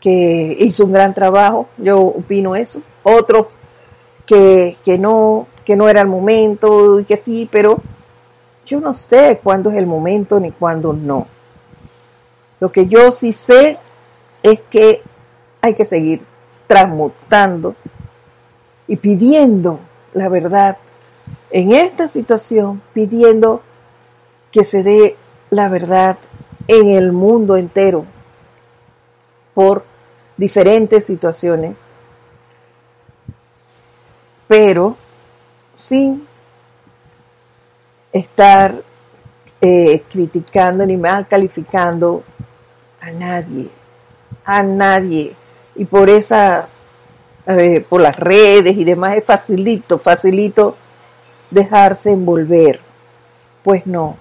que 0.00 0.56
hizo 0.60 0.84
un 0.84 0.92
gran 0.92 1.14
trabajo, 1.14 1.68
yo 1.76 2.00
opino 2.00 2.54
eso, 2.54 2.80
otros 3.02 3.58
que, 4.26 4.76
que 4.84 4.98
no, 4.98 5.46
que 5.64 5.76
no 5.76 5.88
era 5.88 6.00
el 6.00 6.08
momento 6.08 7.00
y 7.00 7.04
que 7.04 7.16
sí, 7.16 7.48
pero 7.50 7.80
yo 8.64 8.80
no 8.80 8.92
sé 8.92 9.40
cuándo 9.42 9.70
es 9.70 9.76
el 9.76 9.86
momento 9.86 10.38
ni 10.38 10.52
cuándo 10.52 10.92
no. 10.92 11.26
Lo 12.60 12.70
que 12.70 12.86
yo 12.86 13.12
sí 13.12 13.32
sé 13.32 13.78
es 14.42 14.60
que 14.70 15.02
hay 15.60 15.74
que 15.74 15.84
seguir 15.84 16.22
transmutando 16.66 17.74
y 18.86 18.96
pidiendo 18.96 19.80
la 20.12 20.28
verdad 20.28 20.78
en 21.50 21.72
esta 21.72 22.08
situación, 22.08 22.82
pidiendo 22.92 23.62
que 24.52 24.64
se 24.64 24.82
dé 24.82 25.16
la 25.50 25.68
verdad 25.68 26.18
en 26.66 26.90
el 26.90 27.12
mundo 27.12 27.56
entero 27.56 28.04
por 29.54 29.84
diferentes 30.38 31.04
situaciones, 31.04 31.94
pero 34.46 34.96
sin 35.74 36.26
estar 38.12 38.82
eh, 39.60 40.02
criticando 40.10 40.86
ni 40.86 40.96
mal 40.96 41.26
calificando 41.26 42.22
a 43.00 43.10
nadie, 43.10 43.68
a 44.44 44.62
nadie. 44.62 45.34
Y 45.74 45.84
por 45.84 46.08
esa, 46.08 46.68
eh, 47.46 47.84
por 47.86 48.00
las 48.00 48.16
redes 48.16 48.76
y 48.76 48.84
demás 48.84 49.16
es 49.16 49.24
facilito, 49.24 49.98
facilito 49.98 50.76
dejarse 51.50 52.12
envolver. 52.12 52.80
Pues 53.62 53.86
no. 53.86 54.16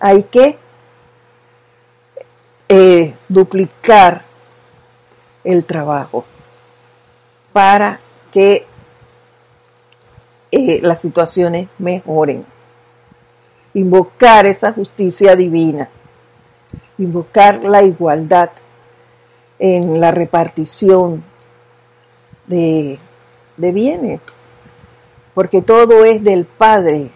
Hay 0.00 0.24
que 0.24 0.58
eh, 2.68 3.14
duplicar 3.28 4.27
el 5.48 5.64
trabajo 5.64 6.26
para 7.54 7.98
que 8.30 8.66
las 10.52 11.00
situaciones 11.00 11.68
mejoren. 11.78 12.44
Invocar 13.72 14.44
esa 14.44 14.74
justicia 14.74 15.34
divina, 15.34 15.88
invocar 16.98 17.64
la 17.64 17.82
igualdad 17.82 18.50
en 19.58 19.98
la 19.98 20.10
repartición 20.10 21.24
de, 22.46 22.98
bienes, 23.56 24.20
porque 25.34 25.62
todo 25.62 26.04
es 26.04 26.22
del 26.22 26.44
Padre, 26.44 27.10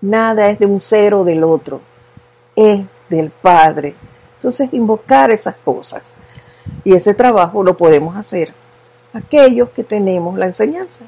nada 0.00 0.50
es 0.50 0.58
de 0.58 0.66
un 0.66 0.80
cero 0.80 1.22
del 1.22 1.44
otro, 1.44 1.80
es 2.56 2.84
del 3.08 3.30
Padre. 3.30 3.94
Entonces, 4.34 4.72
invocar 4.72 5.30
esas 5.30 5.54
cosas. 5.64 6.16
Y 6.84 6.94
ese 6.94 7.14
trabajo 7.14 7.62
lo 7.62 7.76
podemos 7.76 8.16
hacer 8.16 8.54
aquellos 9.12 9.70
que 9.70 9.84
tenemos 9.84 10.38
la 10.38 10.46
enseñanza, 10.46 11.04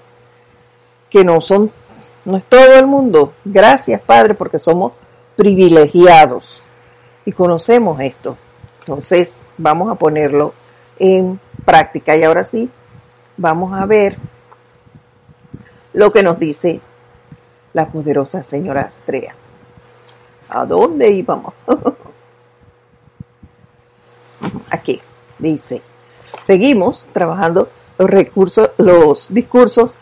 que 1.11 1.25
no 1.25 1.41
son 1.41 1.73
no 2.25 2.39
es 2.39 2.45
todo 2.47 2.79
el 2.79 2.87
mundo. 2.87 3.35
Gracias, 3.45 4.01
Padre, 4.01 4.35
porque 4.35 4.59
somos 4.59 4.93
privilegiados 5.37 6.63
y 7.27 7.33
conocemos 7.33 8.01
esto. 8.01 8.39
Entonces, 8.81 9.41
vamos 9.59 9.91
a 9.91 9.97
ponerlo 9.97 10.55
en 10.99 11.39
práctica. 11.67 12.17
Y 12.17 12.23
ahora 12.23 12.45
sí, 12.45 12.71
vamos 13.37 13.79
a 13.79 13.85
ver 13.85 14.17
lo 15.93 16.13
que 16.13 16.23
nos 16.23 16.39
dice 16.39 16.81
la 17.75 17.89
poderosa 17.89 18.43
señora 18.43 18.83
Astrea. 18.83 19.35
¿A 20.49 20.65
dónde 20.65 21.11
íbamos? 21.11 21.53
Aquí 24.71 25.01
dice, 25.39 25.83
seguimos 26.43 27.09
trabajando 27.13 27.69
los 27.99 28.11
recursos, 28.11 28.71
los 28.79 29.33
discursos 29.33 29.95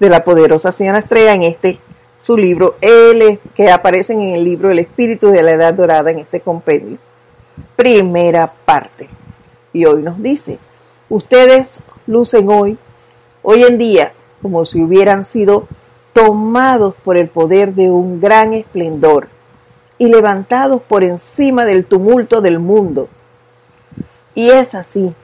de 0.00 0.08
la 0.08 0.24
poderosa 0.24 0.72
señora 0.72 1.00
Estrella 1.00 1.34
en 1.34 1.42
este 1.42 1.80
su 2.18 2.36
libro, 2.36 2.74
L, 2.80 3.38
que 3.54 3.70
aparecen 3.70 4.20
en 4.20 4.34
el 4.34 4.44
libro 4.44 4.70
El 4.70 4.80
Espíritu 4.80 5.28
de 5.28 5.42
la 5.42 5.52
Edad 5.52 5.74
Dorada 5.74 6.10
en 6.10 6.18
este 6.18 6.40
compendio. 6.40 6.98
Primera 7.76 8.52
parte. 8.64 9.08
Y 9.72 9.84
hoy 9.84 10.02
nos 10.02 10.20
dice, 10.20 10.58
ustedes 11.08 11.80
lucen 12.08 12.48
hoy, 12.48 12.76
hoy 13.42 13.62
en 13.62 13.78
día, 13.78 14.12
como 14.42 14.64
si 14.64 14.82
hubieran 14.82 15.24
sido 15.24 15.68
tomados 16.12 16.94
por 17.04 17.16
el 17.16 17.28
poder 17.28 17.74
de 17.74 17.88
un 17.90 18.20
gran 18.20 18.52
esplendor 18.52 19.28
y 19.98 20.08
levantados 20.08 20.82
por 20.82 21.04
encima 21.04 21.64
del 21.64 21.84
tumulto 21.84 22.40
del 22.40 22.58
mundo. 22.58 23.08
Y 24.38 24.50
es 24.50 24.76
así. 24.76 25.16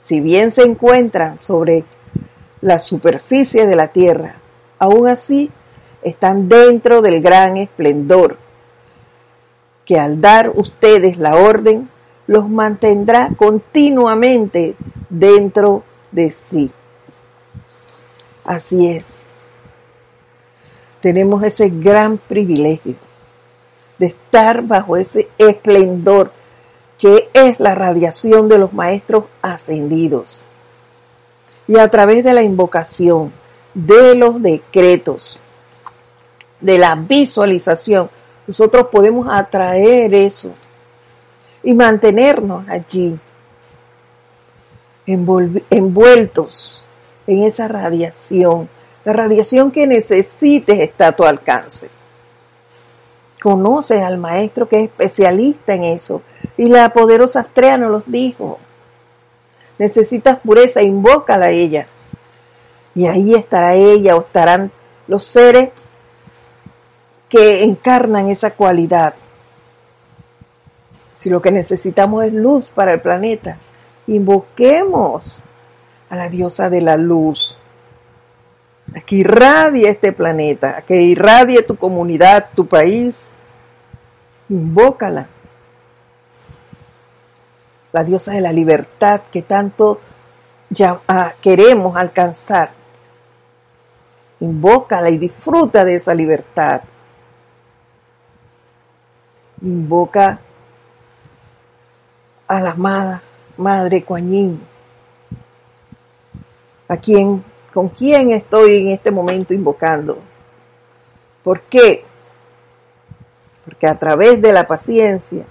Si 0.00 0.18
bien 0.18 0.50
se 0.50 0.62
encuentran 0.62 1.38
sobre 1.38 1.84
la 2.60 2.80
superficie 2.80 3.68
de 3.68 3.76
la 3.76 3.86
tierra. 3.86 4.34
Aún 4.80 5.06
así, 5.06 5.48
están 6.02 6.48
dentro 6.48 7.02
del 7.02 7.22
gran 7.22 7.56
esplendor, 7.56 8.36
que 9.84 10.00
al 10.00 10.20
dar 10.20 10.50
ustedes 10.56 11.18
la 11.18 11.36
orden, 11.36 11.88
los 12.26 12.48
mantendrá 12.48 13.30
continuamente 13.36 14.74
dentro 15.08 15.84
de 16.10 16.32
sí. 16.32 16.68
Así 18.42 18.88
es. 18.88 19.36
Tenemos 21.00 21.44
ese 21.44 21.68
gran 21.68 22.18
privilegio 22.18 22.96
de 23.98 24.06
estar 24.06 24.62
bajo 24.62 24.96
ese 24.96 25.28
esplendor 25.38 26.39
que 27.00 27.30
es 27.32 27.58
la 27.58 27.74
radiación 27.74 28.48
de 28.48 28.58
los 28.58 28.74
maestros 28.74 29.24
ascendidos 29.40 30.42
y 31.66 31.78
a 31.78 31.88
través 31.88 32.22
de 32.22 32.34
la 32.34 32.42
invocación, 32.42 33.32
de 33.72 34.14
los 34.14 34.42
decretos, 34.42 35.40
de 36.60 36.76
la 36.78 36.94
visualización, 36.96 38.10
nosotros 38.46 38.88
podemos 38.90 39.28
atraer 39.30 40.12
eso 40.12 40.52
y 41.62 41.72
mantenernos 41.72 42.68
allí, 42.68 43.18
envueltos 45.06 46.84
en 47.26 47.44
esa 47.44 47.68
radiación. 47.68 48.68
La 49.04 49.12
radiación 49.12 49.70
que 49.70 49.86
necesites 49.86 50.80
está 50.80 51.08
a 51.08 51.12
tu 51.12 51.24
alcance. 51.24 51.88
Conoces 53.40 54.02
al 54.02 54.18
maestro 54.18 54.68
que 54.68 54.80
es 54.80 54.84
especialista 54.90 55.74
en 55.74 55.84
eso. 55.84 56.22
Y 56.60 56.68
la 56.68 56.92
poderosa 56.92 57.40
Astrea 57.40 57.78
nos 57.78 57.90
los 57.90 58.04
dijo 58.06 58.58
necesitas 59.78 60.38
pureza, 60.40 60.82
invócala 60.82 61.46
a 61.46 61.50
ella. 61.50 61.86
Y 62.94 63.06
ahí 63.06 63.34
estará 63.34 63.74
ella 63.76 64.14
o 64.14 64.20
estarán 64.20 64.70
los 65.08 65.24
seres 65.24 65.70
que 67.30 67.64
encarnan 67.64 68.28
esa 68.28 68.50
cualidad. 68.50 69.14
Si 71.16 71.30
lo 71.30 71.40
que 71.40 71.50
necesitamos 71.50 72.26
es 72.26 72.34
luz 72.34 72.68
para 72.68 72.92
el 72.92 73.00
planeta, 73.00 73.56
invoquemos 74.06 75.42
a 76.10 76.16
la 76.16 76.28
diosa 76.28 76.68
de 76.68 76.82
la 76.82 76.98
luz. 76.98 77.56
A 78.94 79.00
que 79.00 79.16
irradie 79.16 79.88
este 79.88 80.12
planeta, 80.12 80.76
a 80.76 80.82
que 80.82 81.00
irradie 81.00 81.62
tu 81.62 81.76
comunidad, 81.76 82.50
tu 82.54 82.66
país. 82.66 83.34
Invócala 84.50 85.26
la 87.92 88.04
diosa 88.04 88.32
de 88.32 88.40
la 88.40 88.52
libertad 88.52 89.22
que 89.30 89.42
tanto 89.42 90.00
ya, 90.70 91.00
ah, 91.08 91.34
queremos 91.40 91.96
alcanzar. 91.96 92.70
Invócala 94.38 95.10
y 95.10 95.18
disfruta 95.18 95.84
de 95.84 95.96
esa 95.96 96.14
libertad. 96.14 96.82
Invoca 99.62 100.40
a 102.46 102.60
la 102.60 102.70
amada 102.70 103.22
Madre 103.56 104.04
Coañín, 104.04 104.60
a 106.88 106.96
quien, 106.96 107.44
con 107.74 107.88
quien 107.88 108.30
estoy 108.30 108.78
en 108.78 108.88
este 108.88 109.10
momento 109.10 109.52
invocando. 109.52 110.18
¿Por 111.42 111.62
qué? 111.62 112.04
Porque 113.64 113.86
a 113.86 113.98
través 113.98 114.40
de 114.40 114.52
la 114.52 114.66
paciencia, 114.66 115.44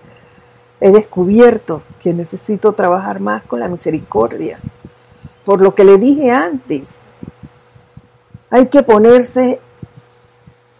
he 0.82 0.92
descubierto 0.92 1.84
que 2.00 2.14
necesito 2.14 2.74
trabajar 2.74 3.20
más 3.20 3.44
con 3.44 3.60
la 3.60 3.68
misericordia. 3.68 4.60
Por 5.46 5.62
lo 5.62 5.76
que 5.76 5.84
le 5.84 5.98
dije 5.98 6.32
antes, 6.32 7.06
hay 8.50 8.68
que 8.68 8.84
ponerse 8.84 9.60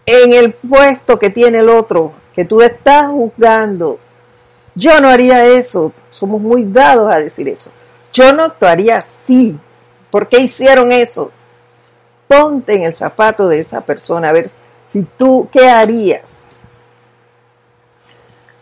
en 0.06 0.34
el 0.34 0.54
puesto 0.54 1.20
que 1.20 1.30
tiene 1.30 1.60
el 1.60 1.70
otro, 1.70 2.14
que 2.34 2.46
tú 2.46 2.62
estás 2.62 3.08
juzgando. 3.08 4.00
Yo 4.76 5.00
no 5.02 5.10
haría 5.10 5.46
eso, 5.46 5.92
somos 6.10 6.42
muy 6.42 6.66
dados 6.66 7.14
a 7.14 7.20
decir 7.20 7.48
eso. 7.48 7.72
Yo 8.14 8.34
no 8.34 8.44
actuaría 8.44 8.98
así. 8.98 9.60
¿Por 10.10 10.28
qué 10.28 10.40
hicieron 10.40 10.92
eso? 10.92 11.32
Ponte 12.28 12.76
en 12.76 12.84
el 12.84 12.96
zapato 12.96 13.48
de 13.48 13.60
esa 13.60 13.82
persona 13.82 14.30
a 14.30 14.34
ver 14.34 14.50
si 14.86 15.04
tú, 15.04 15.48
¿qué 15.52 15.70
harías? 15.70 16.49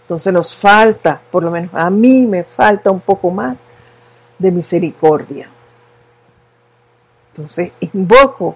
Entonces 0.07 0.31
nos 0.31 0.55
falta, 0.55 1.19
por 1.29 1.43
lo 1.43 1.51
menos 1.51 1.69
a 1.73 1.89
mí 1.89 2.25
me 2.27 2.45
falta 2.45 2.89
un 2.89 3.01
poco 3.01 3.29
más 3.29 3.67
de 4.39 4.53
misericordia. 4.53 5.49
Entonces 7.33 7.73
invoco 7.81 8.55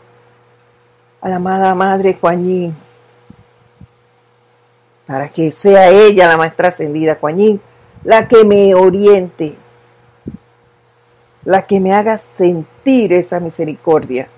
a 1.19 1.27
la 1.27 1.35
amada 1.35 1.75
Madre 1.75 2.17
Kuan 2.17 2.73
para 5.05 5.27
que 5.27 5.51
sea 5.51 5.89
ella 5.89 6.29
la 6.29 6.37
maestra 6.37 6.69
ascendida 6.69 7.19
Kuan 7.19 7.59
la 8.05 8.29
que 8.29 8.45
me 8.45 8.73
oriente, 8.73 9.57
la 11.43 11.67
que 11.67 11.81
me 11.81 11.93
haga 11.93 12.17
sentir 12.17 13.11
esa 13.11 13.41
misericordia. 13.41 14.29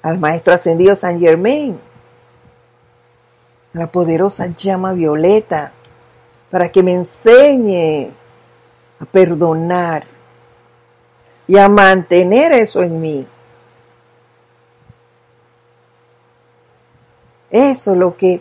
Al 0.00 0.20
maestro 0.20 0.54
ascendido 0.54 0.94
San 0.94 1.18
Germain, 1.18 1.80
la 3.74 3.88
poderosa 3.88 4.46
llama 4.56 4.92
violeta, 4.92 5.72
para 6.50 6.70
que 6.70 6.82
me 6.82 6.94
enseñe 6.94 8.10
a 9.00 9.04
perdonar 9.04 10.04
y 11.46 11.58
a 11.58 11.68
mantener 11.68 12.52
eso 12.52 12.82
en 12.82 13.00
mí. 13.00 13.26
Eso 17.50 17.92
es 17.92 17.98
lo 17.98 18.16
que, 18.16 18.40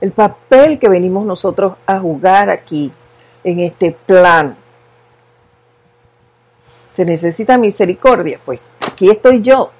el 0.00 0.12
papel 0.12 0.78
que 0.78 0.88
venimos 0.88 1.24
nosotros 1.26 1.76
a 1.86 1.98
jugar 1.98 2.50
aquí, 2.50 2.92
en 3.42 3.60
este 3.60 3.92
plan. 3.92 4.56
Se 6.90 7.04
necesita 7.04 7.58
misericordia, 7.58 8.38
pues 8.44 8.64
aquí 8.86 9.10
estoy 9.10 9.40
yo. 9.40 9.70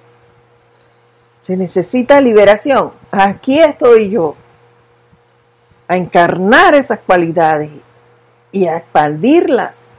Se 1.41 1.57
necesita 1.57 2.21
liberación, 2.21 2.93
aquí 3.11 3.61
estoy 3.61 4.11
yo. 4.11 4.35
A 5.89 5.97
encarnar 5.97 6.74
esas 6.74 7.01
cualidades 7.01 7.70
y 8.53 8.66
a 8.66 8.78
expandirlas. 8.78 9.95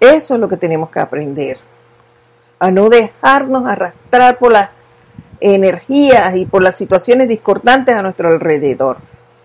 Eso 0.00 0.34
es 0.34 0.40
lo 0.40 0.48
que 0.48 0.56
tenemos 0.56 0.90
que 0.90 1.00
aprender. 1.00 1.58
A 2.58 2.70
no 2.70 2.88
dejarnos 2.88 3.68
arrastrar 3.68 4.38
por 4.38 4.52
las 4.52 4.70
energías 5.40 6.36
y 6.36 6.46
por 6.46 6.62
las 6.62 6.76
situaciones 6.76 7.28
discordantes 7.28 7.94
a 7.94 8.02
nuestro 8.02 8.28
alrededor. 8.28 8.98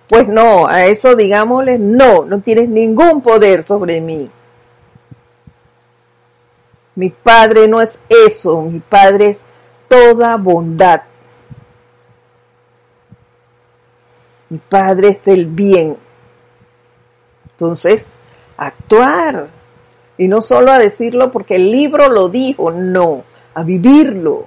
Pues 0.09 0.28
no, 0.28 0.67
a 0.67 0.86
eso 0.86 1.15
digámosle, 1.15 1.80
no, 1.80 2.26
no 2.26 2.41
tienes 2.41 2.69
ningún 2.69 3.21
poder 3.21 3.65
sobre 3.65 4.01
mí. 4.01 4.30
Mi 6.95 7.09
Padre 7.09 7.67
no 7.67 7.82
es 7.82 8.03
eso, 8.28 8.61
mi 8.61 8.80
Padre 8.80 9.30
es 9.30 9.45
toda 9.88 10.38
bondad. 10.38 11.01
Mi 14.54 14.60
Padre 14.60 15.08
es 15.08 15.28
el 15.28 15.47
bien. 15.47 15.97
Entonces, 17.54 18.06
actuar. 18.56 19.47
Y 20.16 20.28
no 20.28 20.43
solo 20.43 20.72
a 20.72 20.78
decirlo 20.78 21.32
porque 21.32 21.56
el 21.56 21.72
libro 21.72 22.08
lo 22.08 22.30
dijo, 22.30 22.70
no, 22.70 23.24
a 23.56 23.64
vivirlo. 23.64 24.45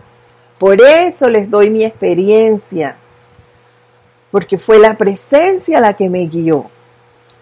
Por 0.61 0.81
eso 0.81 1.29
les 1.29 1.51
doy 1.51 1.71
mi 1.71 1.85
experiencia, 1.85 2.97
porque 4.31 4.59
fue 4.59 4.79
la 4.79 4.97
presencia 4.97 5.81
la 5.81 5.95
que 5.95 6.09
me 6.09 6.25
guió. 6.29 6.71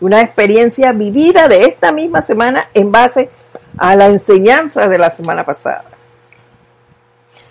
Una 0.00 0.22
experiencia 0.22 0.92
vivida 0.92 1.48
de 1.48 1.66
esta 1.66 1.92
misma 1.92 2.22
semana 2.22 2.70
en 2.72 2.90
base 2.90 3.28
a 3.76 3.94
la 3.94 4.06
enseñanza 4.06 4.88
de 4.88 4.96
la 4.96 5.10
semana 5.10 5.44
pasada, 5.44 5.84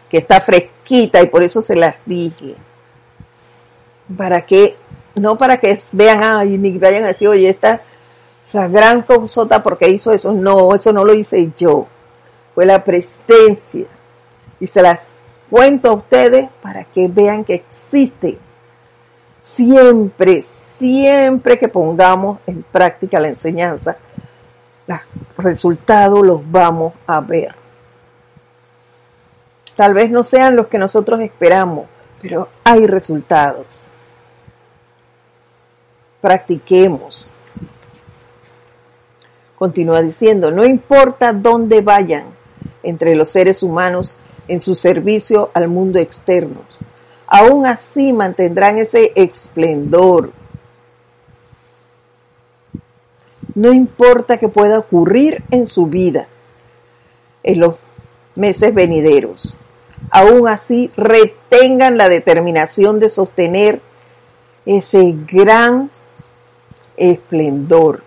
que 0.10 0.18
está 0.18 0.42
fresquita 0.42 1.22
y 1.22 1.28
por 1.28 1.44
eso 1.44 1.62
se 1.62 1.76
las 1.76 1.98
dije. 2.04 2.56
Para 4.18 4.42
que, 4.42 4.76
no 5.16 5.38
para 5.38 5.58
que 5.58 5.80
vean, 5.92 6.24
ay, 6.24 6.58
ni 6.58 6.78
vayan 6.78 7.04
a 7.04 7.08
decir, 7.08 7.28
oye, 7.28 7.50
esta 7.50 7.82
la 8.54 8.68
gran 8.68 9.02
consota 9.02 9.64
porque 9.64 9.90
hizo 9.90 10.12
eso. 10.12 10.32
No, 10.32 10.74
eso 10.74 10.94
no 10.94 11.04
lo 11.04 11.14
hice 11.14 11.52
yo. 11.58 11.88
Fue 12.54 12.66
la 12.66 12.84
presencia. 12.84 13.88
Y 14.60 14.68
se 14.68 14.82
las 14.82 15.16
cuento 15.50 15.90
a 15.90 15.94
ustedes 15.94 16.50
para 16.62 16.86
que 16.86 17.08
vean 17.08 17.44
que 17.44 17.56
existe. 17.56 18.38
Siempre, 19.42 20.42
siempre 20.42 21.58
que 21.58 21.68
pongamos 21.68 22.40
en 22.46 22.64
práctica 22.64 23.20
la 23.20 23.28
enseñanza, 23.28 23.98
los 24.88 25.00
resultados 25.38 26.26
los 26.26 26.50
vamos 26.50 26.94
a 27.08 27.20
ver. 27.20 27.56
Tal 29.76 29.94
vez 29.94 30.12
no 30.12 30.24
sean 30.24 30.56
los 30.56 30.68
que 30.68 30.78
nosotros 30.78 31.20
esperamos, 31.22 31.88
pero 32.22 32.48
hay 32.64 32.86
resultados. 32.86 33.93
Practiquemos. 36.24 37.34
Continúa 39.58 40.02
diciendo, 40.02 40.52
no 40.52 40.64
importa 40.64 41.34
dónde 41.34 41.82
vayan 41.82 42.28
entre 42.82 43.14
los 43.14 43.30
seres 43.30 43.62
humanos, 43.62 44.16
en 44.48 44.62
su 44.62 44.74
servicio 44.74 45.52
al 45.54 45.68
mundo 45.68 46.00
externo. 46.00 46.62
Aún 47.28 47.66
así 47.66 48.14
mantendrán 48.14 48.78
ese 48.78 49.12
esplendor. 49.18 50.32
No 53.54 53.74
importa 53.74 54.38
que 54.38 54.48
pueda 54.48 54.80
ocurrir 54.80 55.44
en 55.52 55.68
su 55.68 55.88
vida 55.88 56.28
en 57.44 57.60
los 57.60 57.76
meses 58.36 58.74
venideros. 58.74 59.60
Aún 60.10 60.48
así 60.48 60.90
retengan 60.96 61.98
la 61.98 62.08
determinación 62.08 63.02
de 63.02 63.10
sostener 63.10 63.82
ese 64.66 65.18
gran 65.30 65.92
esplendor. 66.98 68.04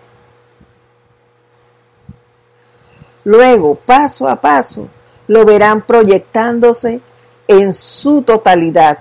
Luego, 3.23 3.75
paso 3.75 4.27
a 4.27 4.39
paso, 4.39 4.87
lo 5.27 5.45
verán 5.45 5.85
proyectándose 5.85 7.01
en 7.47 7.73
su 7.73 8.21
totalidad, 8.21 8.99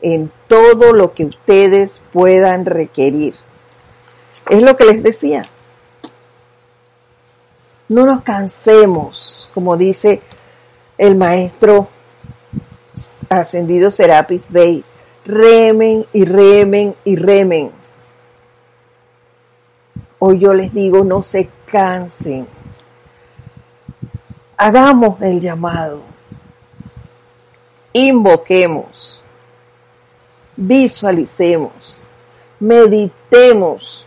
en 0.00 0.30
todo 0.48 0.92
lo 0.92 1.12
que 1.12 1.24
ustedes 1.24 2.00
puedan 2.12 2.64
requerir. 2.64 3.34
Es 4.48 4.62
lo 4.62 4.76
que 4.76 4.84
les 4.84 5.02
decía. 5.02 5.42
No 7.88 8.06
nos 8.06 8.22
cansemos, 8.22 9.48
como 9.54 9.76
dice 9.76 10.20
el 10.98 11.16
maestro 11.16 11.88
ascendido 13.28 13.90
Serapis 13.90 14.42
Bey. 14.48 14.84
Remen 15.24 16.06
y 16.12 16.24
remen 16.24 16.94
y 17.04 17.16
remen. 17.16 17.72
Hoy 20.18 20.38
yo 20.38 20.54
les 20.54 20.72
digo, 20.72 21.04
no 21.04 21.22
se 21.22 21.48
cansen. 21.66 22.46
Hagamos 24.56 25.20
el 25.20 25.38
llamado. 25.40 26.00
Invoquemos. 27.92 29.22
Visualicemos. 30.56 32.02
Meditemos. 32.58 34.06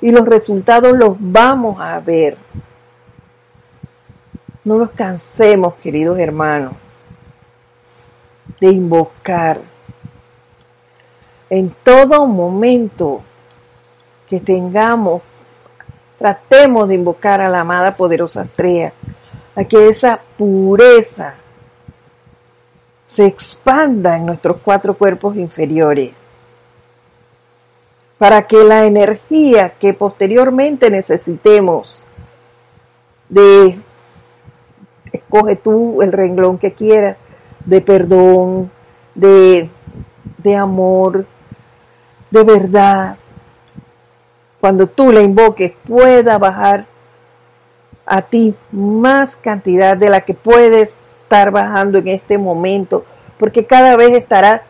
Y 0.00 0.10
los 0.10 0.26
resultados 0.26 0.96
los 0.96 1.16
vamos 1.18 1.78
a 1.80 1.98
ver. 2.00 2.38
No 4.64 4.78
nos 4.78 4.90
cansemos, 4.92 5.74
queridos 5.76 6.18
hermanos, 6.18 6.72
de 8.60 8.68
invocar 8.68 9.60
en 11.48 11.70
todo 11.84 12.26
momento 12.26 13.22
que 14.28 14.40
tengamos 14.40 15.22
Tratemos 16.18 16.88
de 16.88 16.94
invocar 16.94 17.40
a 17.40 17.48
la 17.48 17.60
amada 17.60 17.94
poderosa 17.94 18.44
estrella, 18.44 18.92
a 19.54 19.64
que 19.64 19.88
esa 19.88 20.20
pureza 20.38 21.34
se 23.04 23.26
expanda 23.26 24.16
en 24.16 24.24
nuestros 24.24 24.56
cuatro 24.64 24.96
cuerpos 24.96 25.36
inferiores, 25.36 26.12
para 28.16 28.46
que 28.46 28.64
la 28.64 28.86
energía 28.86 29.74
que 29.78 29.92
posteriormente 29.92 30.90
necesitemos 30.90 32.06
de, 33.28 33.78
escoge 35.12 35.56
tú 35.56 36.00
el 36.00 36.12
renglón 36.12 36.56
que 36.56 36.72
quieras, 36.72 37.18
de 37.62 37.82
perdón, 37.82 38.70
de, 39.14 39.68
de 40.38 40.56
amor, 40.56 41.26
de 42.30 42.42
verdad, 42.42 43.18
cuando 44.60 44.86
tú 44.86 45.12
la 45.12 45.20
invoques, 45.20 45.72
pueda 45.86 46.38
bajar 46.38 46.86
a 48.04 48.22
ti 48.22 48.54
más 48.70 49.36
cantidad 49.36 49.96
de 49.96 50.10
la 50.10 50.20
que 50.22 50.34
puedes 50.34 50.96
estar 51.22 51.50
bajando 51.50 51.98
en 51.98 52.08
este 52.08 52.38
momento 52.38 53.04
porque 53.38 53.66
cada 53.66 53.96
vez 53.96 54.12
estarás, 54.14 54.62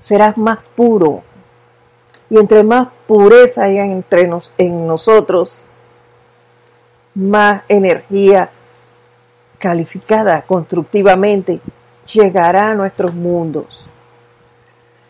serás 0.00 0.36
más 0.36 0.62
puro. 0.74 1.22
Y 2.30 2.38
entre 2.38 2.64
más 2.64 2.88
pureza 3.06 3.64
haya 3.64 3.84
entre 3.84 4.26
nos, 4.26 4.54
en 4.58 4.86
nosotros, 4.86 5.62
más 7.14 7.62
energía 7.68 8.50
calificada 9.58 10.42
constructivamente 10.42 11.60
llegará 12.10 12.70
a 12.70 12.74
nuestros 12.74 13.14
mundos. 13.14 13.90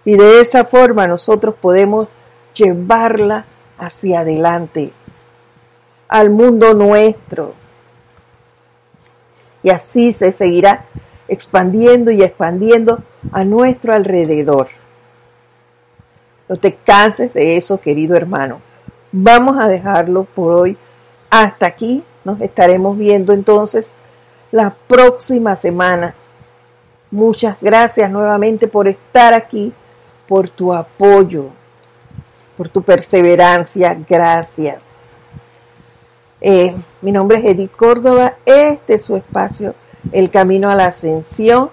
Y 0.05 0.17
de 0.17 0.41
esa 0.41 0.65
forma 0.65 1.07
nosotros 1.07 1.55
podemos 1.61 2.09
llevarla 2.53 3.47
hacia 3.83 4.21
adelante, 4.21 4.93
al 6.09 6.31
mundo 6.31 6.73
nuestro. 6.73 7.55
Y 9.63 9.71
así 9.71 10.13
se 10.13 10.31
seguirá 10.31 10.85
expandiendo 11.27 12.11
y 12.11 12.23
expandiendo 12.23 13.03
a 13.33 13.45
nuestro 13.45 13.95
alrededor. 13.95 14.69
No 16.49 16.57
te 16.57 16.75
canses 16.75 17.33
de 17.35 17.57
eso, 17.57 17.81
querido 17.81 18.17
hermano. 18.17 18.61
Vamos 19.11 19.57
a 19.59 19.69
dejarlo 19.69 20.25
por 20.25 20.53
hoy 20.53 20.77
hasta 21.31 21.67
aquí. 21.67 22.05
Nos 22.25 22.41
estaremos 22.41 22.97
viendo 22.97 23.33
entonces 23.33 23.95
la 24.53 24.75
próxima 24.87 25.57
semana. 25.57 26.15
Muchas 27.11 27.57
gracias 27.61 28.11
nuevamente 28.11 28.69
por 28.69 28.87
estar 28.87 29.35
aquí, 29.35 29.73
por 30.29 30.49
tu 30.51 30.73
apoyo, 30.73 31.51
por 32.57 32.69
tu 32.69 32.83
perseverancia. 32.83 33.99
Gracias. 34.09 35.03
Eh, 36.41 36.75
mi 37.01 37.13
nombre 37.13 37.39
es 37.39 37.45
Edith 37.45 37.73
Córdoba. 37.73 38.37
Este 38.45 38.95
es 38.95 39.05
su 39.05 39.17
espacio, 39.17 39.75
El 40.11 40.31
Camino 40.31 40.71
a 40.71 40.75
la 40.75 40.87
Ascensión. 40.87 41.71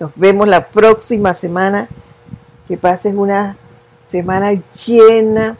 Nos 0.00 0.12
vemos 0.16 0.48
la 0.48 0.68
próxima 0.68 1.34
semana. 1.34 1.88
Que 2.66 2.76
pases 2.76 3.14
una 3.14 3.56
semana 4.04 4.52
llena 4.86 5.56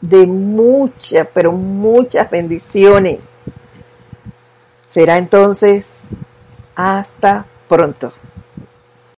de 0.00 0.26
muchas, 0.26 1.28
pero 1.32 1.52
muchas 1.52 2.28
bendiciones. 2.30 3.20
Será 4.84 5.18
entonces 5.18 6.00
hasta 6.74 7.46
pronto. 7.68 8.12